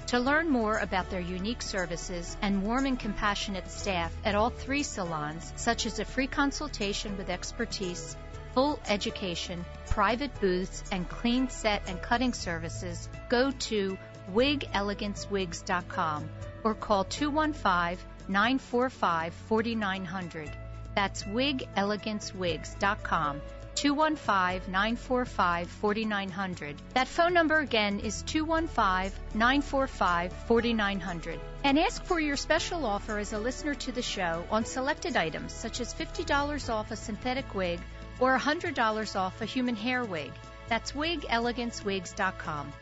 [0.08, 4.82] To learn more about their unique services and warm and compassionate staff at all three
[4.82, 8.14] salons, such as a free consultation with expertise,
[8.52, 13.96] full education, private booths, and clean set and cutting services, go to
[14.32, 16.28] wigelegancewigs.com
[16.62, 17.96] or call 215
[18.28, 20.50] 945 4900.
[20.94, 23.40] That's wigelegancewigs.com
[23.74, 26.76] 215 945 4900.
[26.94, 31.40] That phone number again is 215 945 4900.
[31.64, 35.52] And ask for your special offer as a listener to the show on selected items
[35.52, 37.80] such as $50 off a synthetic wig
[38.20, 40.32] or $100 off a human hair wig.
[40.68, 42.72] That's wigelegancewigs.com.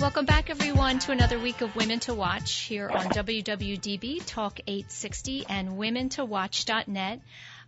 [0.00, 5.44] Welcome back, everyone, to another week of Women to Watch here on WWDB Talk 860
[5.46, 7.20] and WomenToWatch.net.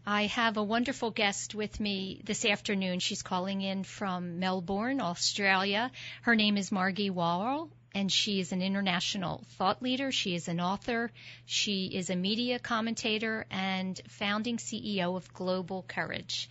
[0.07, 3.01] I have a wonderful guest with me this afternoon.
[3.01, 5.91] She's calling in from Melbourne, Australia.
[6.22, 10.11] Her name is Margie Warrell, and she is an international thought leader.
[10.11, 11.12] She is an author.
[11.45, 16.49] She is a media commentator and founding CEO of Global Courage.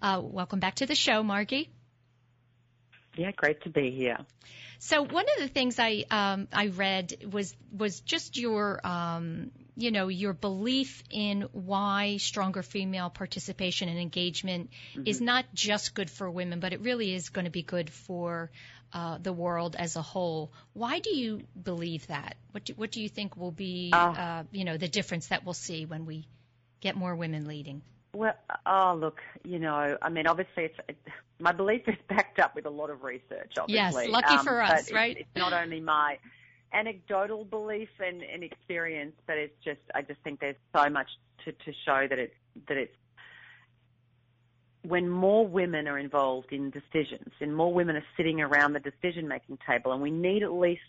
[0.00, 1.68] Uh, welcome back to the show, Margie.
[3.16, 4.18] Yeah, great to be here.
[4.78, 9.90] So one of the things I um, I read was was just your um, you
[9.90, 15.06] know your belief in why stronger female participation and engagement mm-hmm.
[15.06, 18.50] is not just good for women, but it really is going to be good for
[18.92, 20.52] uh, the world as a whole.
[20.74, 22.36] Why do you believe that?
[22.52, 25.44] What do, what do you think will be uh, uh, you know the difference that
[25.44, 26.26] we'll see when we
[26.80, 27.82] get more women leading?
[28.16, 30.96] Well, oh look, you know, I mean, obviously, it's it,
[31.38, 33.52] my belief is backed up with a lot of research.
[33.58, 35.12] Obviously, yes, lucky um, for us, right?
[35.12, 36.18] It's, it's not only my
[36.72, 41.08] anecdotal belief and, and experience, but it's just I just think there's so much
[41.44, 42.34] to, to show that it's
[42.68, 42.96] that it's
[44.82, 49.28] when more women are involved in decisions and more women are sitting around the decision
[49.28, 50.80] making table, and we need at least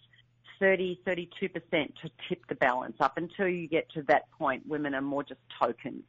[0.59, 1.29] 30, 32%
[1.71, 2.95] to tip the balance.
[2.99, 6.03] Up until you get to that point, women are more just tokens.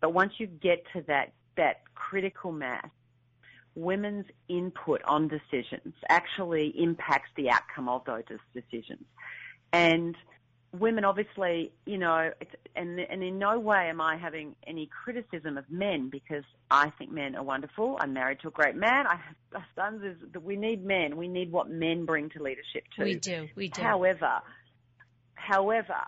[0.00, 2.88] But once you get to that, that critical mass,
[3.74, 8.24] women's input on decisions actually impacts the outcome of those
[8.54, 9.04] decisions.
[9.72, 10.16] And
[10.72, 12.30] women obviously, you know,
[12.76, 17.10] and, and in no way am I having any criticism of men because I think
[17.10, 17.96] men are wonderful.
[18.00, 19.06] I'm married to a great man.
[19.06, 19.16] I
[19.52, 20.02] have sons.
[20.04, 21.16] Is, we need men.
[21.16, 23.04] We need what men bring to leadership too.
[23.04, 23.48] We do.
[23.54, 23.82] We do.
[23.82, 24.40] However,
[25.34, 26.00] however,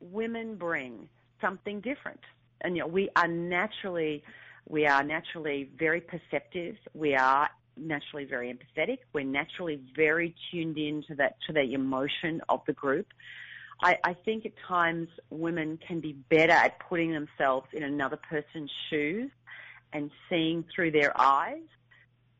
[0.00, 1.08] women bring
[1.40, 2.20] something different
[2.60, 4.22] and you know, we are naturally
[4.68, 6.76] we are naturally very perceptive.
[6.92, 8.98] We are naturally very empathetic.
[9.12, 13.06] We're naturally very tuned in to that to the emotion of the group.
[13.82, 18.70] I, I think at times women can be better at putting themselves in another person's
[18.88, 19.30] shoes
[19.92, 21.62] and seeing through their eyes.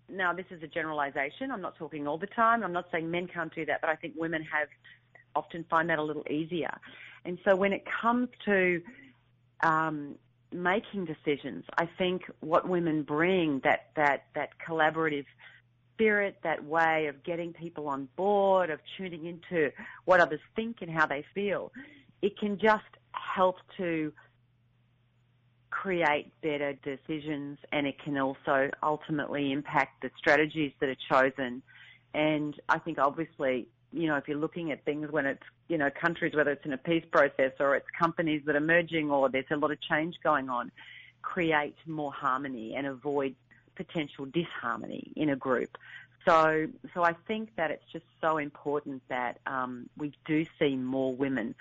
[0.09, 1.51] Now, this is a generalization.
[1.51, 2.63] I'm not talking all the time.
[2.63, 4.69] I'm not saying men can't do that, but I think women have
[5.35, 6.75] often find that a little easier.
[7.25, 8.81] And so when it comes to
[9.63, 10.17] um,
[10.53, 15.27] making decisions, I think what women bring that that that collaborative
[15.95, 19.71] spirit, that way of getting people on board, of tuning into
[20.05, 21.73] what others think and how they feel,
[22.21, 24.13] it can just help to
[25.71, 31.63] create better decisions and it can also ultimately impact the strategies that are chosen.
[32.15, 35.91] And I think obviously, you know, if you're looking at things when it's, you know,
[35.91, 39.47] countries, whether it's in a peace process or it's companies that are merging or there's
[39.51, 40.71] a lot of change going on,
[41.23, 43.35] create more harmony and avoid
[43.75, 45.77] potential disharmony in a group.
[46.25, 51.15] So, so I think that it's just so important that um, we do see more
[51.15, 51.55] women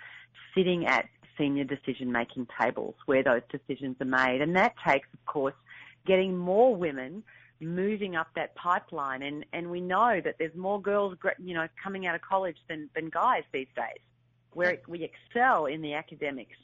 [0.55, 4.41] sitting at senior decision making tables where those decisions are made.
[4.41, 5.53] And that takes, of course,
[6.05, 7.23] getting more women
[7.59, 9.21] moving up that pipeline.
[9.21, 12.89] And, and we know that there's more girls, you know, coming out of college than,
[12.95, 14.01] than guys these days,
[14.53, 16.57] where we excel in the academics.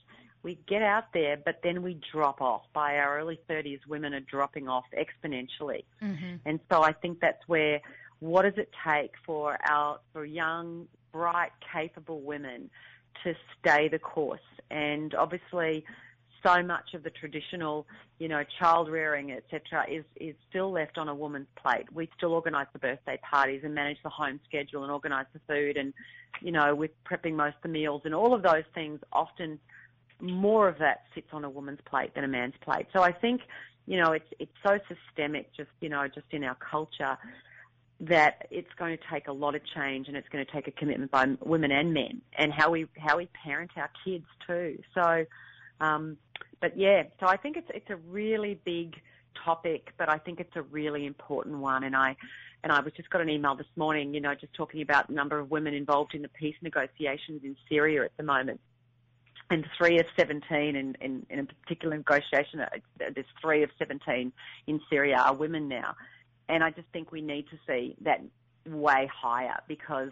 [0.44, 2.64] We get out there, but then we drop off.
[2.74, 5.84] By our early 30s, women are dropping off exponentially.
[6.02, 6.38] Mm-hmm.
[6.46, 7.80] And so I think that's where
[8.20, 12.70] what does it take for our, for young, bright, capable women
[13.24, 14.40] to stay the course.
[14.70, 15.86] And obviously,
[16.44, 17.86] so much of the traditional,
[18.20, 21.86] you know, child rearing, etc., is is still left on a woman's plate.
[21.94, 25.78] We still organise the birthday parties and manage the home schedule and organise the food,
[25.78, 25.94] and
[26.42, 29.00] you know, with prepping most of the meals and all of those things.
[29.14, 29.60] Often,
[30.20, 32.88] more of that sits on a woman's plate than a man's plate.
[32.94, 33.42] So I think,
[33.86, 37.18] you know, it's it's so systemic, just you know, just in our culture
[38.02, 40.72] that it's going to take a lot of change and it's going to take a
[40.72, 44.80] commitment by women and men and how we how we parent our kids too.
[44.96, 45.26] So,
[45.82, 46.18] um,
[46.62, 48.96] but yeah, so I think it's it's a really big
[49.44, 51.84] topic, but I think it's a really important one.
[51.84, 52.16] And I
[52.64, 55.14] and I was just got an email this morning, you know, just talking about the
[55.14, 58.62] number of women involved in the peace negotiations in Syria at the moment.
[59.50, 62.68] And three of 17 in, in, in a particular negotiation, uh,
[62.98, 64.32] there's three of 17
[64.68, 65.96] in Syria are women now.
[66.48, 68.22] And I just think we need to see that
[68.66, 70.12] way higher because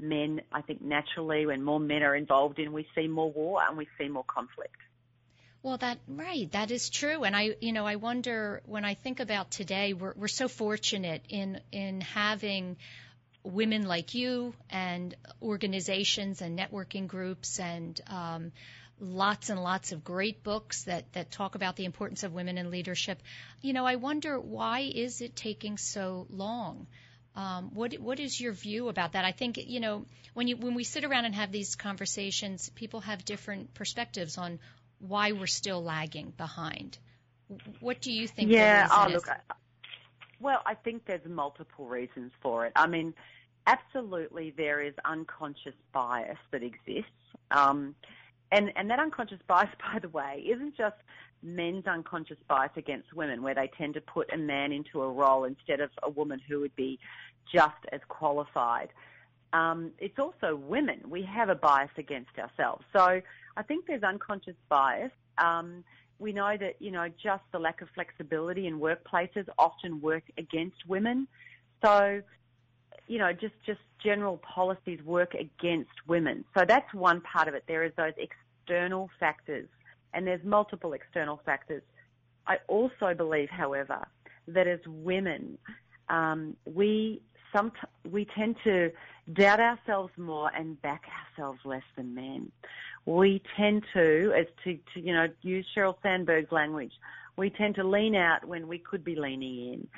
[0.00, 3.76] men, I think naturally, when more men are involved in, we see more war and
[3.76, 4.76] we see more conflict.
[5.62, 9.20] Well, that right, that is true, and I, you know, I wonder when I think
[9.20, 12.78] about today, we're we're so fortunate in in having
[13.42, 18.52] women like you and organizations and networking groups and um,
[19.00, 22.70] lots and lots of great books that, that talk about the importance of women in
[22.70, 23.22] leadership.
[23.62, 26.86] You know, I wonder why is it taking so long?
[27.36, 29.24] Um, what what is your view about that?
[29.26, 33.00] I think you know when you when we sit around and have these conversations, people
[33.00, 34.58] have different perspectives on
[35.00, 36.98] why we're still lagging behind.
[37.80, 38.50] What do you think?
[38.50, 39.38] Yeah, oh look, I,
[40.40, 42.72] well, I think there's multiple reasons for it.
[42.76, 43.14] I mean,
[43.66, 47.10] absolutely there is unconscious bias that exists.
[47.50, 47.94] Um,
[48.52, 50.96] and, and that unconscious bias, by the way, isn't just
[51.42, 55.44] men's unconscious bias against women, where they tend to put a man into a role
[55.44, 56.98] instead of a woman who would be
[57.52, 58.88] just as qualified.
[59.52, 61.00] Um, it's also women.
[61.08, 62.84] We have a bias against ourselves.
[62.92, 63.20] So
[63.56, 65.12] I think there's unconscious bias.
[65.38, 65.84] Um,
[66.18, 70.76] we know that, you know, just the lack of flexibility in workplaces often work against
[70.86, 71.26] women.
[71.82, 72.22] So,
[73.06, 76.44] you know, just, just general policies work against women.
[76.56, 77.64] So that's one part of it.
[77.66, 79.68] There is those external factors,
[80.12, 81.82] and there's multiple external factors.
[82.46, 84.06] I also believe, however,
[84.48, 85.58] that as women,
[86.08, 87.22] um, we
[87.52, 87.72] some
[88.10, 88.90] we tend to
[89.32, 92.50] doubt ourselves more and back ourselves less than men.
[93.06, 96.92] We tend to, as to, to you know, use Sheryl Sandberg's language,
[97.36, 99.88] we tend to lean out when we could be leaning in.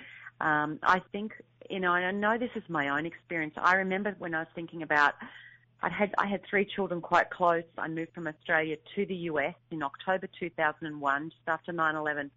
[0.46, 1.32] Um, I think,
[1.70, 3.54] you know, I know this is my own experience.
[3.56, 5.14] I remember when I was thinking about,
[5.82, 7.64] I had I had three children quite close.
[7.76, 12.30] I moved from Australia to the US in October 2001, just after 9/11,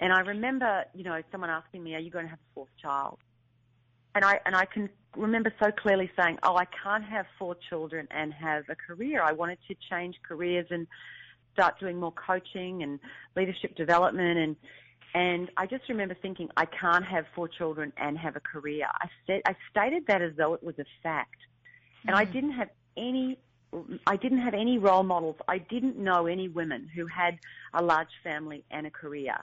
[0.00, 2.76] and I remember, you know, someone asking me, "Are you going to have a fourth
[2.82, 3.18] child?"
[4.14, 8.06] And I and I can remember so clearly saying, "Oh, I can't have four children
[8.10, 9.22] and have a career.
[9.22, 10.86] I wanted to change careers and
[11.52, 12.98] start doing more coaching and
[13.36, 14.56] leadership development and
[15.14, 18.86] and I just remember thinking, I can't have four children and have a career.
[18.92, 21.36] I said, I stated that as though it was a fact.
[22.00, 22.08] Mm-hmm.
[22.08, 22.32] And I mm.
[22.32, 23.38] didn't have any,
[24.08, 25.36] I didn't have any role models.
[25.46, 27.38] I didn't know any women who had
[27.72, 29.36] a large family and a career.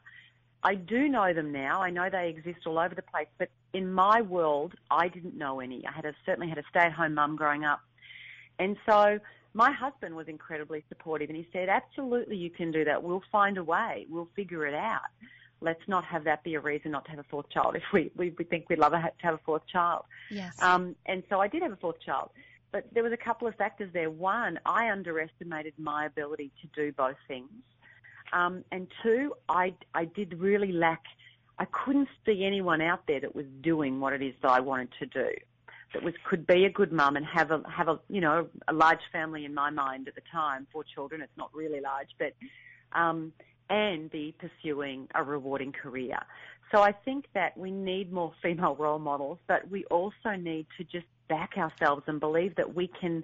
[0.64, 1.82] I do know them now.
[1.82, 5.60] I know they exist all over the place, but in my world, I didn't know
[5.60, 5.86] any.
[5.88, 7.82] I had a, certainly had a stay-at-home mum growing up,
[8.60, 9.20] and so
[9.54, 13.02] my husband was incredibly supportive, and he said, "Absolutely, you can do that.
[13.04, 14.06] We'll find a way.
[14.10, 15.02] We'll figure it out.
[15.62, 17.76] Let's not have that be a reason not to have a fourth child.
[17.76, 20.62] If we we, we think we'd love to have a fourth child." Yes.
[20.62, 22.32] Um, and so I did have a fourth child.
[22.72, 24.10] But there was a couple of factors there.
[24.10, 27.50] One, I underestimated my ability to do both things.
[28.34, 31.04] Um, and two, I, I did really lack,
[31.60, 34.90] I couldn't see anyone out there that was doing what it is that I wanted
[35.00, 35.30] to do.
[35.94, 38.74] That was, could be a good mum and have a, have a, you know, a
[38.74, 41.22] large family in my mind at the time, four children.
[41.22, 42.34] It's not really large, but,
[42.98, 43.34] um,
[43.70, 46.18] and be pursuing a rewarding career.
[46.72, 50.84] So I think that we need more female role models, but we also need to
[50.86, 53.24] just back ourselves and believe that we can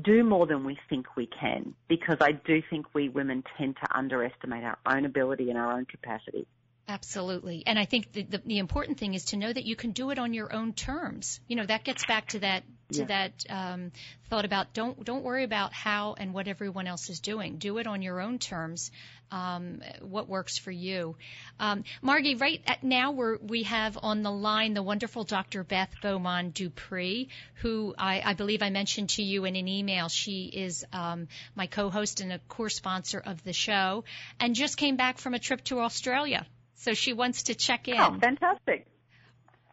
[0.00, 3.96] do more than we think we can because I do think we women tend to
[3.96, 6.46] underestimate our own ability and our own capacity.
[6.88, 7.62] Absolutely.
[7.66, 10.10] And I think the, the, the, important thing is to know that you can do
[10.10, 11.40] it on your own terms.
[11.46, 13.04] You know, that gets back to that, to yeah.
[13.06, 13.92] that, um,
[14.28, 17.56] thought about don't, don't worry about how and what everyone else is doing.
[17.56, 18.90] Do it on your own terms.
[19.30, 21.16] Um, what works for you.
[21.58, 25.64] Um, Margie, right now we're, we have on the line the wonderful Dr.
[25.64, 30.10] Beth Beaumont Dupree, who I, I believe I mentioned to you in an email.
[30.10, 34.04] She is, um, my co-host and a core sponsor of the show
[34.38, 36.46] and just came back from a trip to Australia.
[36.74, 37.98] So she wants to check in.
[37.98, 38.86] Oh, fantastic.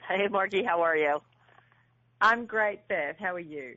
[0.08, 1.22] Hey, Margie, how are you?
[2.22, 3.16] I'm great, Beth.
[3.20, 3.76] How are you?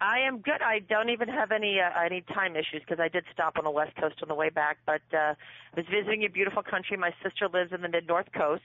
[0.00, 0.60] I am good.
[0.60, 3.70] I don't even have any uh, any time issues because I did stop on the
[3.70, 4.78] west coast on the way back.
[4.84, 5.34] But uh, I
[5.74, 6.96] was visiting a beautiful country.
[6.96, 8.62] My sister lives in the mid north coast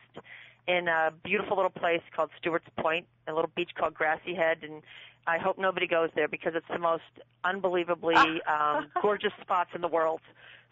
[0.68, 4.84] in a beautiful little place called Stuarts Point, a little beach called Grassy Head, and
[5.26, 7.04] I hope nobody goes there because it's the most
[7.44, 10.22] unbelievably um, gorgeous spots in the world.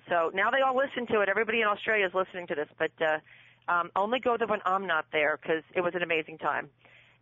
[0.10, 1.30] So now they all listen to it.
[1.30, 4.88] Everybody in Australia is listening to this, but uh, um, only go there when I'm
[4.88, 6.70] not there because it was an amazing time.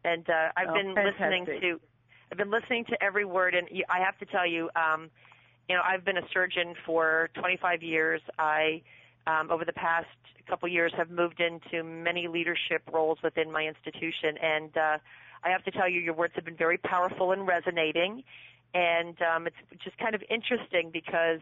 [0.04, 1.22] And uh, I've oh, been fantastic.
[1.22, 1.80] listening to,
[2.32, 5.10] I've been listening to every word, and I have to tell you, um,
[5.68, 8.22] you know, I've been a surgeon for 25 years.
[8.40, 8.82] I,
[9.26, 10.08] um, over the past
[10.48, 14.98] couple years, have moved into many leadership roles within my institution, and uh,
[15.44, 18.24] I have to tell you, your words have been very powerful and resonating.
[18.74, 21.40] And um, it's just kind of interesting because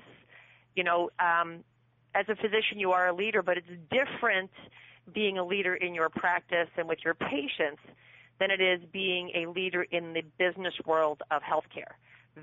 [0.76, 1.64] you know, um,
[2.14, 4.52] as a physician, you are a leader, but it's different
[5.14, 7.82] being a leader in your practice and with your patients
[8.40, 11.94] than it is being a leader in the business world of healthcare.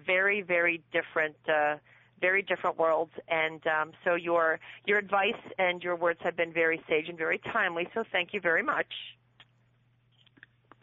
[0.07, 1.77] Very, very different, uh,
[2.21, 3.13] very different worlds.
[3.29, 7.39] And um, so your your advice and your words have been very sage and very
[7.53, 7.89] timely.
[7.95, 8.87] So thank you very much.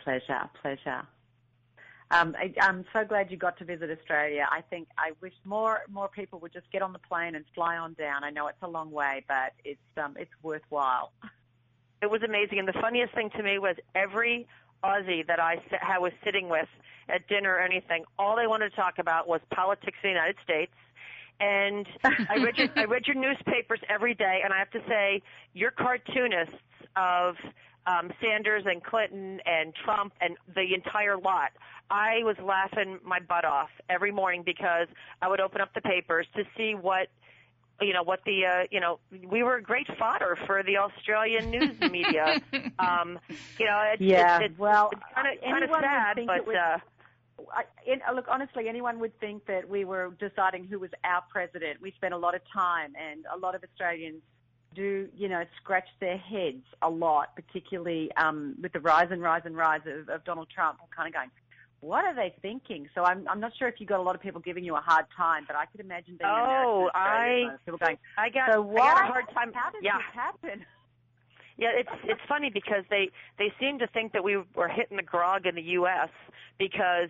[0.04, 1.08] Pleasure, pleasure.
[2.12, 4.48] Um, I, I'm so glad you got to visit Australia.
[4.52, 7.78] I think I wish more more people would just get on the plane and fly
[7.78, 8.24] on down.
[8.24, 11.12] I know it's a long way, but it's um, it's worthwhile.
[12.02, 14.48] It was amazing, and the funniest thing to me was every
[14.84, 16.68] Aussie that I, I was sitting with
[17.08, 20.36] at dinner or anything, all they wanted to talk about was politics in the United
[20.44, 20.72] States.
[21.40, 25.22] And I read your I read your newspapers every day, and I have to say,
[25.54, 26.54] your cartoonists
[26.96, 27.36] of
[27.88, 31.52] um, Sanders and Clinton and Trump and the entire lot.
[31.90, 34.88] I was laughing my butt off every morning because
[35.22, 37.08] I would open up the papers to see what
[37.82, 41.80] you know what the uh, you know we were great fodder for the Australian news
[41.92, 42.42] media.
[42.80, 43.20] um,
[43.58, 44.38] you know, it's, yeah.
[44.38, 46.48] It's, it's, well, it's kind of kind of sad, but.
[46.48, 46.78] Was, uh,
[47.54, 51.82] I, in, look, honestly, anyone would think that we were deciding who was our president.
[51.82, 54.22] We spent a lot of time, and a lot of Australians
[54.76, 59.44] do, you know, scratch their heads a lot, particularly um, with the rise and rise
[59.46, 60.80] and rise of, of Donald Trump.
[60.96, 61.32] kind of going,
[61.82, 62.90] what are they thinking?
[62.94, 64.82] So I'm I'm not sure if you got a lot of people giving you a
[64.82, 68.76] hard time, but I could imagine being oh, I people going, I got so I
[68.76, 69.54] got a hard time.
[69.54, 69.98] How did yeah.
[69.98, 70.66] this happen?
[71.58, 75.04] Yeah, it's it's funny because they they seem to think that we were hitting the
[75.04, 76.10] grog in the U.S.
[76.58, 77.10] because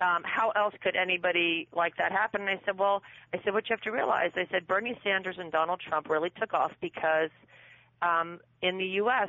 [0.00, 2.42] um, how else could anybody like that happen?
[2.42, 3.02] And I said, well,
[3.32, 4.30] I said what you have to realize.
[4.36, 7.30] I said Bernie Sanders and Donald Trump really took off because
[8.02, 9.28] um, in the U.S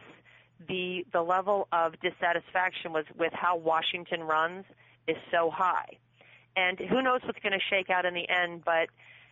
[0.68, 4.66] the the level of dissatisfaction was with how Washington runs
[5.10, 5.98] is so high.
[6.56, 8.90] And who knows what's going to shake out in the end, but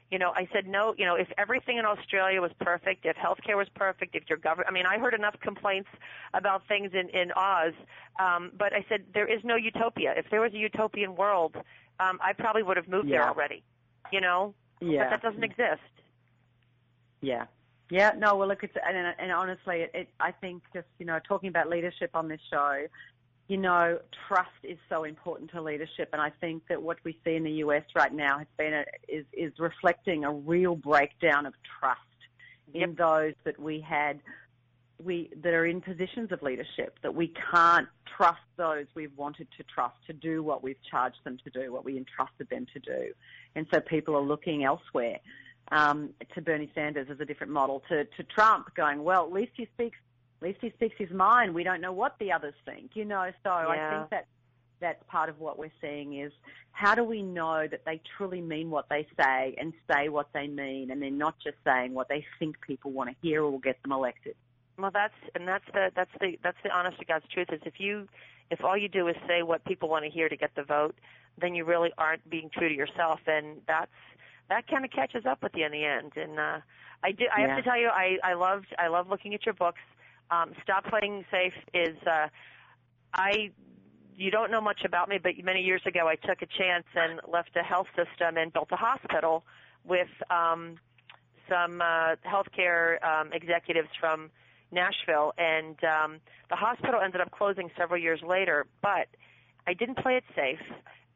[0.09, 3.57] you know, I said no, you know, if everything in Australia was perfect, if healthcare
[3.57, 5.89] was perfect, if your government, I mean, I heard enough complaints
[6.34, 7.73] about things in, in Oz,
[8.19, 10.13] um, but I said there is no utopia.
[10.15, 11.55] If there was a utopian world,
[11.99, 13.17] um, I probably would have moved yeah.
[13.17, 13.63] there already,
[14.11, 15.03] you know, yeah.
[15.03, 15.82] but that doesn't exist.
[17.21, 17.45] Yeah.
[17.89, 21.19] Yeah, no, well, look, it's, and, and honestly, it, it, I think just, you know,
[21.25, 22.86] talking about leadership on this show,
[23.48, 27.36] you know, trust is so important to leadership, and I think that what we see
[27.36, 31.54] in the US right now has been a, is is reflecting a real breakdown of
[31.80, 32.02] trust
[32.74, 32.89] yep.
[32.89, 34.20] in those that we had
[35.02, 37.88] we that are in positions of leadership that we can't
[38.18, 41.86] trust those we've wanted to trust to do what we've charged them to do, what
[41.86, 43.14] we entrusted them to do,
[43.56, 45.20] and so people are looking elsewhere.
[45.70, 49.52] Um, to Bernie Sanders as a different model, to, to Trump going, well, at least
[49.58, 49.98] he speaks,
[50.42, 51.54] at least he speaks his mind.
[51.54, 53.32] We don't know what the others think, you know.
[53.44, 53.68] So yeah.
[53.68, 54.28] I think that
[54.80, 56.32] that's part of what we're seeing is
[56.72, 60.48] how do we know that they truly mean what they say and say what they
[60.48, 63.60] mean, and they're not just saying what they think people want to hear or will
[63.60, 64.36] get them elected.
[64.78, 67.80] Well, that's and that's the that's the that's the honest to God's truth is if
[67.80, 68.08] you
[68.52, 70.96] if all you do is say what people want to hear to get the vote,
[71.40, 73.92] then you really aren't being true to yourself, and that's
[74.50, 76.12] that kind of catches up with you in the end.
[76.16, 76.60] And uh,
[77.04, 77.48] I do I yeah.
[77.48, 79.82] have to tell you I I loved I love looking at your books.
[80.30, 82.28] Um, Stop Playing Safe is uh,
[83.13, 83.51] I
[84.15, 87.21] you don't know much about me, but many years ago I took a chance and
[87.32, 89.43] left a health system and built a hospital
[89.86, 90.78] with um,
[91.47, 94.32] some uh, healthcare um, executives from
[94.71, 96.19] Nashville, and um,
[96.49, 98.65] the hospital ended up closing several years later.
[98.82, 99.07] But
[99.65, 100.59] I didn't play it safe.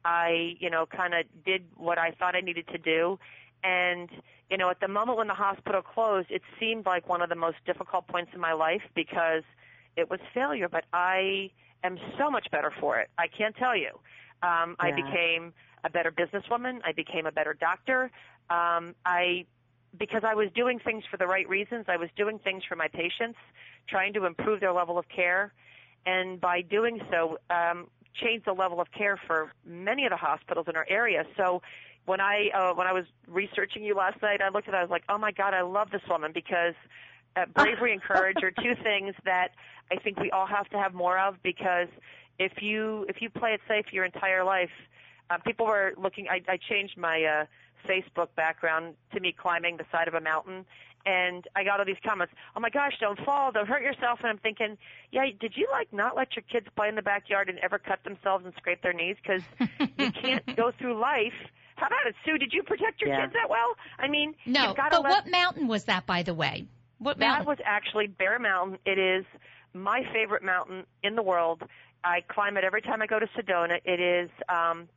[0.04, 3.18] I, you know, kind of did what I thought I needed to do,
[3.64, 4.08] and
[4.52, 7.34] you know, at the moment when the hospital closed, it seemed like one of the
[7.34, 9.44] most difficult points in my life because
[9.96, 10.68] it was failure.
[10.68, 11.50] But I
[11.82, 13.08] am so much better for it.
[13.16, 13.92] I can't tell you.
[14.42, 14.88] Um, yeah.
[14.88, 16.80] I became a better businesswoman.
[16.84, 18.10] I became a better doctor.
[18.50, 19.46] Um, I
[19.98, 21.86] because I was doing things for the right reasons.
[21.88, 23.38] I was doing things for my patients,
[23.88, 25.54] trying to improve their level of care,
[26.04, 27.86] and by doing so, um,
[28.22, 31.24] changed the level of care for many of the hospitals in our area.
[31.38, 31.62] So
[32.04, 34.76] when I uh, when I was researching you last night, I looked at it.
[34.76, 36.74] I was like, oh my God, I love this woman because
[37.36, 39.52] uh, bravery and courage are two things that
[39.90, 41.88] I think we all have to have more of because
[42.38, 44.70] if you if you play it safe your entire life,
[45.30, 46.28] uh, people were looking.
[46.28, 47.44] I, I changed my uh,
[47.88, 50.64] Facebook background to me climbing the side of a mountain,
[51.06, 52.34] and I got all these comments.
[52.56, 54.20] Oh my gosh, don't fall, don't hurt yourself.
[54.20, 54.76] And I'm thinking,
[55.10, 58.02] yeah, did you like not let your kids play in the backyard and ever cut
[58.04, 59.16] themselves and scrape their knees?
[59.22, 59.42] Because
[59.98, 61.32] you can't go through life.
[61.82, 62.38] How about it, Sue?
[62.38, 63.22] Did you protect your yeah.
[63.22, 63.74] kids that well?
[63.98, 64.72] I mean, no.
[64.72, 65.02] but let...
[65.02, 66.64] what mountain was that, by the way?
[66.98, 67.44] What mountain?
[67.44, 68.78] That was actually Bear Mountain.
[68.86, 69.24] It is
[69.74, 71.64] my favorite mountain in the world.
[72.04, 73.80] I climb it every time I go to Sedona.
[73.84, 74.88] It is um,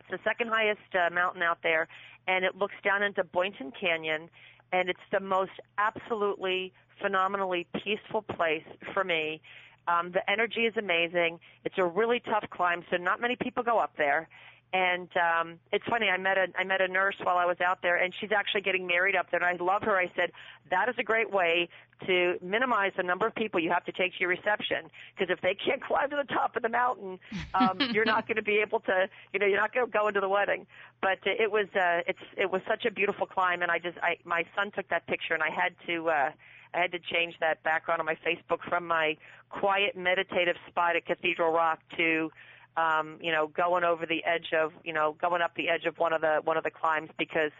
[0.00, 1.88] it's the second highest uh, mountain out there,
[2.28, 4.28] and it looks down into Boynton Canyon,
[4.74, 9.40] and it's the most absolutely phenomenally peaceful place for me.
[9.88, 11.40] Um, the energy is amazing.
[11.64, 14.28] It's a really tough climb, so not many people go up there.
[14.72, 16.08] And um, it's funny.
[16.08, 18.60] I met a I met a nurse while I was out there, and she's actually
[18.60, 19.42] getting married up there.
[19.42, 19.96] And I love her.
[19.96, 20.30] I said
[20.70, 21.68] that is a great way
[22.06, 24.88] to minimize the number of people you have to take to your reception.
[25.12, 27.18] Because if they can't climb to the top of the mountain,
[27.54, 29.08] um, you're not going to be able to.
[29.32, 30.66] You know, you're not going to go into the wedding.
[31.02, 34.18] But it was uh, it's it was such a beautiful climb, and I just I
[34.24, 36.10] my son took that picture, and I had to.
[36.10, 36.30] Uh,
[36.72, 39.16] I had to change that background on my Facebook from my
[39.48, 42.30] quiet meditative spot at Cathedral Rock to
[42.76, 45.98] um, you know, going over the edge of, you know, going up the edge of
[45.98, 47.52] one of the one of the climbs because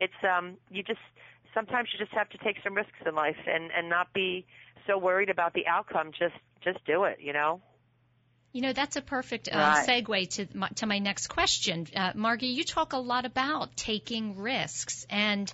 [0.00, 1.00] it's um you just
[1.54, 4.46] sometimes you just have to take some risks in life and and not be
[4.86, 6.12] so worried about the outcome.
[6.12, 7.60] Just just do it, you know.
[8.52, 9.86] You know, that's a perfect uh, right.
[9.86, 11.86] segue to my, to my next question.
[11.94, 15.52] Uh, Margie, you talk a lot about taking risks and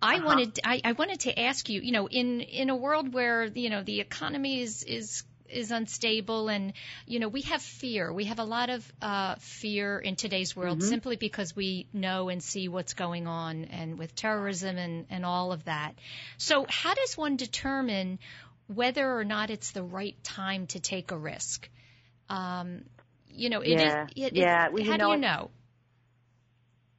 [0.00, 0.26] I uh-huh.
[0.26, 3.68] wanted I, I wanted to ask you, you know, in in a world where, you
[3.68, 6.72] know, the economy is is is unstable and
[7.06, 10.78] you know we have fear we have a lot of uh, fear in today's world
[10.78, 10.88] mm-hmm.
[10.88, 15.52] simply because we know and see what's going on and with terrorism and, and all
[15.52, 15.94] of that
[16.38, 18.18] so how does one determine
[18.66, 21.68] whether or not it's the right time to take a risk
[22.28, 22.82] um,
[23.28, 24.04] you know it yeah.
[24.04, 24.66] Is, it, yeah.
[24.66, 25.50] It, well, how do you know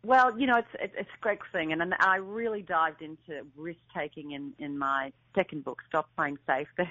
[0.04, 3.80] well, you know, it's it's a great thing, and, and I really dived into risk
[3.96, 6.88] taking in in my second book, Stop Playing Safe, that,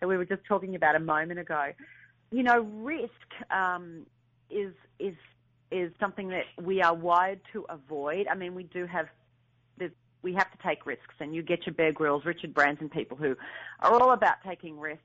[0.00, 1.72] that we were just talking about a moment ago.
[2.30, 3.10] You know, risk
[3.50, 4.06] um,
[4.50, 5.14] is is
[5.70, 8.26] is something that we are wired to avoid.
[8.28, 9.06] I mean, we do have
[10.26, 13.36] we have to take risks, and you get your Bear Grylls, Richard Branson people who
[13.78, 15.04] are all about taking risks.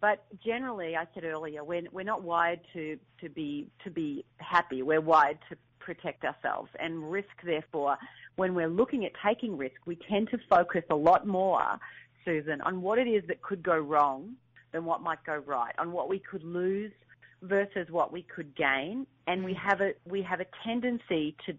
[0.00, 4.82] But generally, I said earlier, we're, we're not wired to, to be to be happy.
[4.82, 6.70] We're wired to protect ourselves.
[6.80, 7.98] And risk, therefore,
[8.34, 11.78] when we're looking at taking risk, we tend to focus a lot more,
[12.28, 14.34] Susan, on what it is that could go wrong
[14.72, 16.92] than what might go right, on what we could lose
[17.42, 19.06] versus what we could gain.
[19.26, 21.54] And we have a we have a tendency to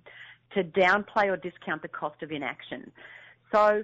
[0.53, 2.91] to downplay or discount the cost of inaction.
[3.51, 3.83] So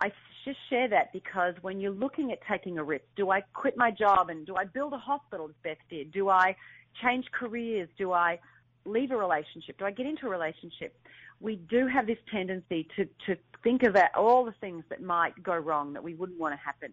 [0.00, 0.12] I
[0.44, 3.90] just share that because when you're looking at taking a risk, do I quit my
[3.90, 6.12] job and do I build a hospital as Beth did?
[6.12, 6.56] Do I
[7.02, 7.88] change careers?
[7.98, 8.38] Do I
[8.84, 9.78] leave a relationship?
[9.78, 10.96] Do I get into a relationship?
[11.40, 15.56] We do have this tendency to, to think about all the things that might go
[15.56, 16.92] wrong that we wouldn't want to happen.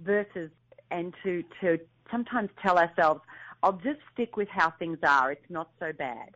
[0.00, 0.50] versus
[0.90, 1.78] and to to
[2.10, 3.20] sometimes tell ourselves,
[3.62, 5.30] I'll just stick with how things are.
[5.32, 6.30] It's not so bad.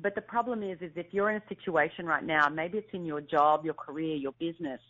[0.00, 3.06] But the problem is, is if you're in a situation right now, maybe it's in
[3.06, 4.80] your job, your career, your business,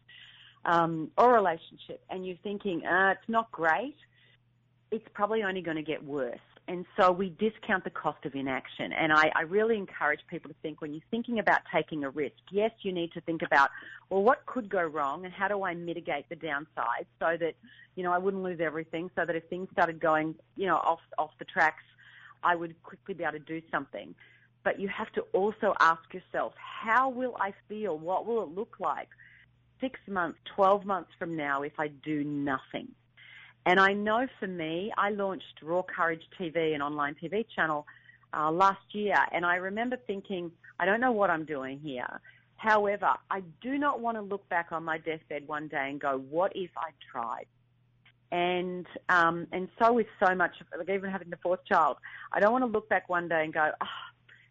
[0.64, 3.97] um, or relationship, and you're thinking, uh, it's not great,
[4.91, 6.39] it's probably only going to get worse.
[6.66, 8.92] And so we discount the cost of inaction.
[8.92, 12.36] And I, I really encourage people to think when you're thinking about taking a risk,
[12.50, 13.68] yes, you need to think about,
[14.08, 17.54] well, what could go wrong and how do I mitigate the downside so that,
[17.96, 21.00] you know, I wouldn't lose everything so that if things started going, you know, off,
[21.18, 21.82] off the tracks,
[22.42, 24.14] I would quickly be able to do something.
[24.62, 27.98] But you have to also ask yourself, how will I feel?
[27.98, 29.08] What will it look like
[29.82, 32.88] six months, 12 months from now if I do nothing?
[33.66, 37.86] And I know for me, I launched Raw Courage TV, an online TV channel,
[38.36, 42.20] uh, last year, and I remember thinking, I don't know what I'm doing here.
[42.56, 46.18] However, I do not want to look back on my deathbed one day and go,
[46.30, 47.46] what if I tried?
[48.32, 51.98] And um, and so with so much, like even having the fourth child,
[52.32, 53.86] I don't want to look back one day and go, oh,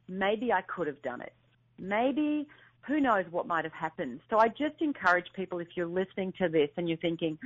[0.08, 1.34] maybe I could have done it.
[1.78, 2.48] Maybe
[2.86, 4.20] who knows what might have happened.
[4.30, 7.38] So I just encourage people if you're listening to this and you're thinking,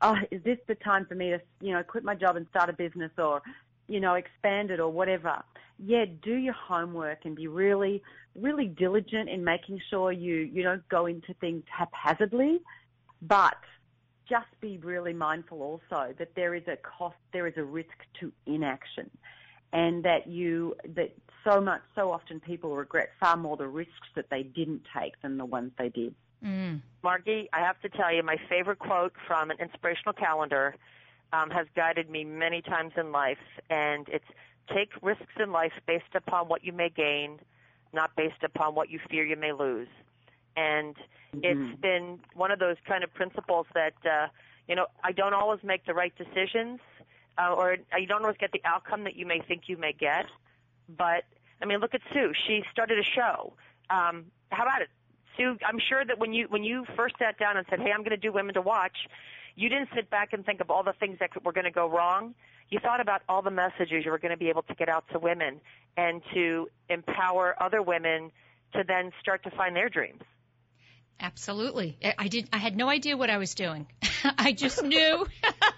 [0.00, 2.68] oh, is this the time for me to, you know, quit my job and start
[2.68, 3.42] a business or,
[3.88, 5.42] you know, expand it or whatever?
[5.84, 8.02] Yeah, do your homework and be really,
[8.36, 12.60] really diligent in making sure you, you don't go into things haphazardly,
[13.22, 13.56] but
[14.28, 18.32] just be really mindful also that there is a cost, there is a risk to
[18.46, 19.10] inaction
[19.74, 21.12] and that you, that
[21.42, 25.36] so much, so often people regret far more the risks that they didn't take than
[25.36, 26.14] the ones they did.
[26.42, 26.80] Mm.
[27.02, 30.76] Margie, I have to tell you, my favorite quote from an inspirational calendar
[31.32, 34.24] um, has guided me many times in life, and it's
[34.72, 37.38] take risks in life based upon what you may gain,
[37.92, 39.88] not based upon what you fear you may lose.
[40.56, 40.94] And
[41.34, 41.40] mm-hmm.
[41.42, 44.28] it's been one of those kind of principles that, uh,
[44.68, 46.80] you know, I don't always make the right decisions,
[47.38, 50.26] uh, or you don't always get the outcome that you may think you may get.
[50.88, 51.24] But
[51.60, 52.32] I mean, look at Sue.
[52.46, 53.54] She started a show.
[53.90, 54.88] Um, how about it?
[55.36, 58.00] Sue, I'm sure that when you when you first sat down and said, "Hey, I'm
[58.00, 58.96] going to do Women to Watch,"
[59.56, 61.88] you didn't sit back and think of all the things that were going to go
[61.88, 62.34] wrong.
[62.70, 65.04] You thought about all the messages you were going to be able to get out
[65.12, 65.60] to women
[65.96, 68.32] and to empower other women
[68.72, 70.22] to then start to find their dreams.
[71.20, 71.96] Absolutely.
[72.18, 73.86] I did I had no idea what I was doing.
[74.24, 75.26] I just knew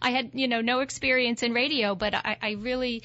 [0.00, 3.02] I had, you know, no experience in radio, but I, I really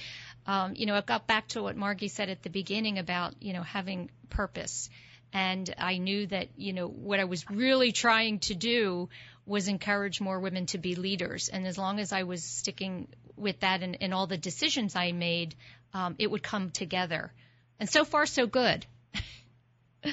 [0.47, 3.51] um, you know, it got back to what Margie said at the beginning about, you
[3.51, 4.89] know, having purpose
[5.36, 9.09] and I knew that, you know, what I was really trying to do
[9.45, 11.49] was encourage more women to be leaders.
[11.49, 15.11] And as long as I was sticking with that and, and all the decisions I
[15.11, 15.55] made,
[15.93, 17.34] um, it would come together.
[17.82, 18.86] And so far, so good.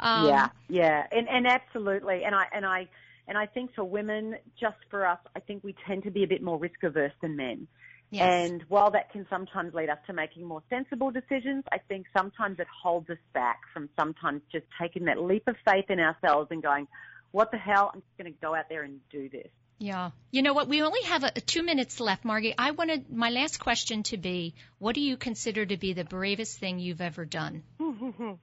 [0.00, 2.88] um, yeah, yeah, and and absolutely, and I and I
[3.28, 6.26] and I think for women, just for us, I think we tend to be a
[6.26, 7.68] bit more risk averse than men.
[8.10, 8.28] Yes.
[8.28, 12.58] And while that can sometimes lead us to making more sensible decisions, I think sometimes
[12.58, 16.60] it holds us back from sometimes just taking that leap of faith in ourselves and
[16.60, 16.88] going,
[17.30, 17.92] what the hell?
[17.94, 19.46] I'm just going to go out there and do this.
[19.78, 20.10] Yeah.
[20.30, 20.68] You know what?
[20.68, 22.54] We only have a, a two minutes left, Margie.
[22.58, 26.58] I wanted my last question to be, what do you consider to be the bravest
[26.58, 27.62] thing you've ever done?
[27.80, 28.38] oh,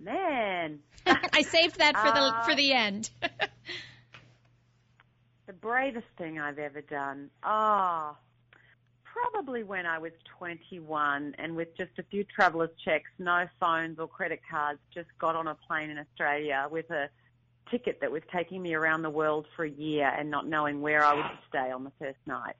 [0.00, 0.80] man.
[1.06, 3.10] I saved that for the uh, for the end.
[5.46, 7.28] The bravest thing I've ever done.
[7.42, 8.16] Ah, oh,
[9.02, 14.06] probably when I was 21 and with just a few traveller's checks, no phones or
[14.06, 17.08] credit cards, just got on a plane in Australia with a
[17.68, 21.02] ticket that was taking me around the world for a year and not knowing where
[21.02, 22.54] I would stay on the first night.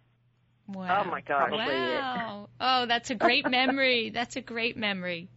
[0.66, 1.04] Wow.
[1.04, 1.52] Oh my God.
[1.52, 2.48] Wow.
[2.60, 4.10] Oh, that's a great memory.
[4.10, 5.28] that's a great memory.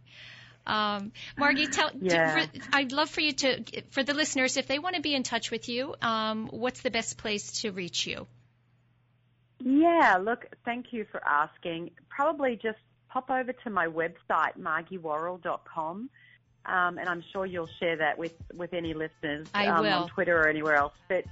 [0.66, 2.46] Um, Margie, tell, yeah.
[2.46, 5.22] for, I'd love for you to, for the listeners, if they want to be in
[5.22, 8.26] touch with you, um, what's the best place to reach you?
[9.60, 11.90] Yeah, look, thank you for asking.
[12.08, 16.10] Probably just pop over to my website, margiewarrell.com,
[16.66, 20.48] um, and I'm sure you'll share that with, with any listeners um, on Twitter or
[20.48, 20.94] anywhere else.
[21.08, 21.24] But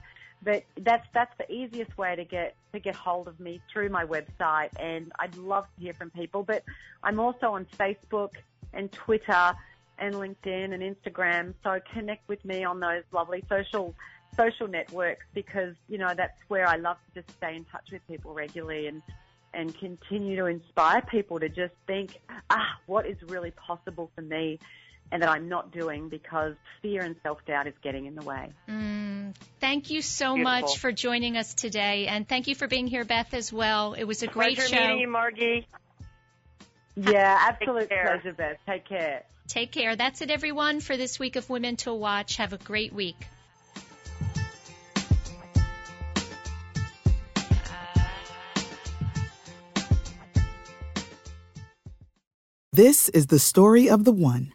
[0.42, 4.04] but that's that's the easiest way to get to get hold of me through my
[4.04, 6.42] website, and I'd love to hear from people.
[6.42, 6.64] But
[7.02, 8.30] I'm also on Facebook
[8.72, 9.54] and Twitter
[9.98, 11.54] and LinkedIn and Instagram.
[11.62, 13.94] So connect with me on those lovely social
[14.36, 18.06] social networks because you know that's where I love to just stay in touch with
[18.08, 19.02] people regularly and
[19.54, 22.20] and continue to inspire people to just think,
[22.50, 24.58] ah, what is really possible for me
[25.12, 28.50] and that I'm not doing because fear and self doubt is getting in the way.
[28.68, 30.60] Mm, thank you so Beautiful.
[30.60, 33.92] much for joining us today, and thank you for being here, Beth, as well.
[33.92, 34.66] It was a great show.
[34.66, 35.68] Pleasure meeting you, Margie.
[36.96, 38.56] Yeah, absolute pleasure, Beth.
[38.66, 39.24] Take care.
[39.48, 39.96] Take care.
[39.96, 42.36] That's it, everyone, for this week of Women to Watch.
[42.36, 43.16] Have a great week.
[52.74, 54.54] This is the story of the one.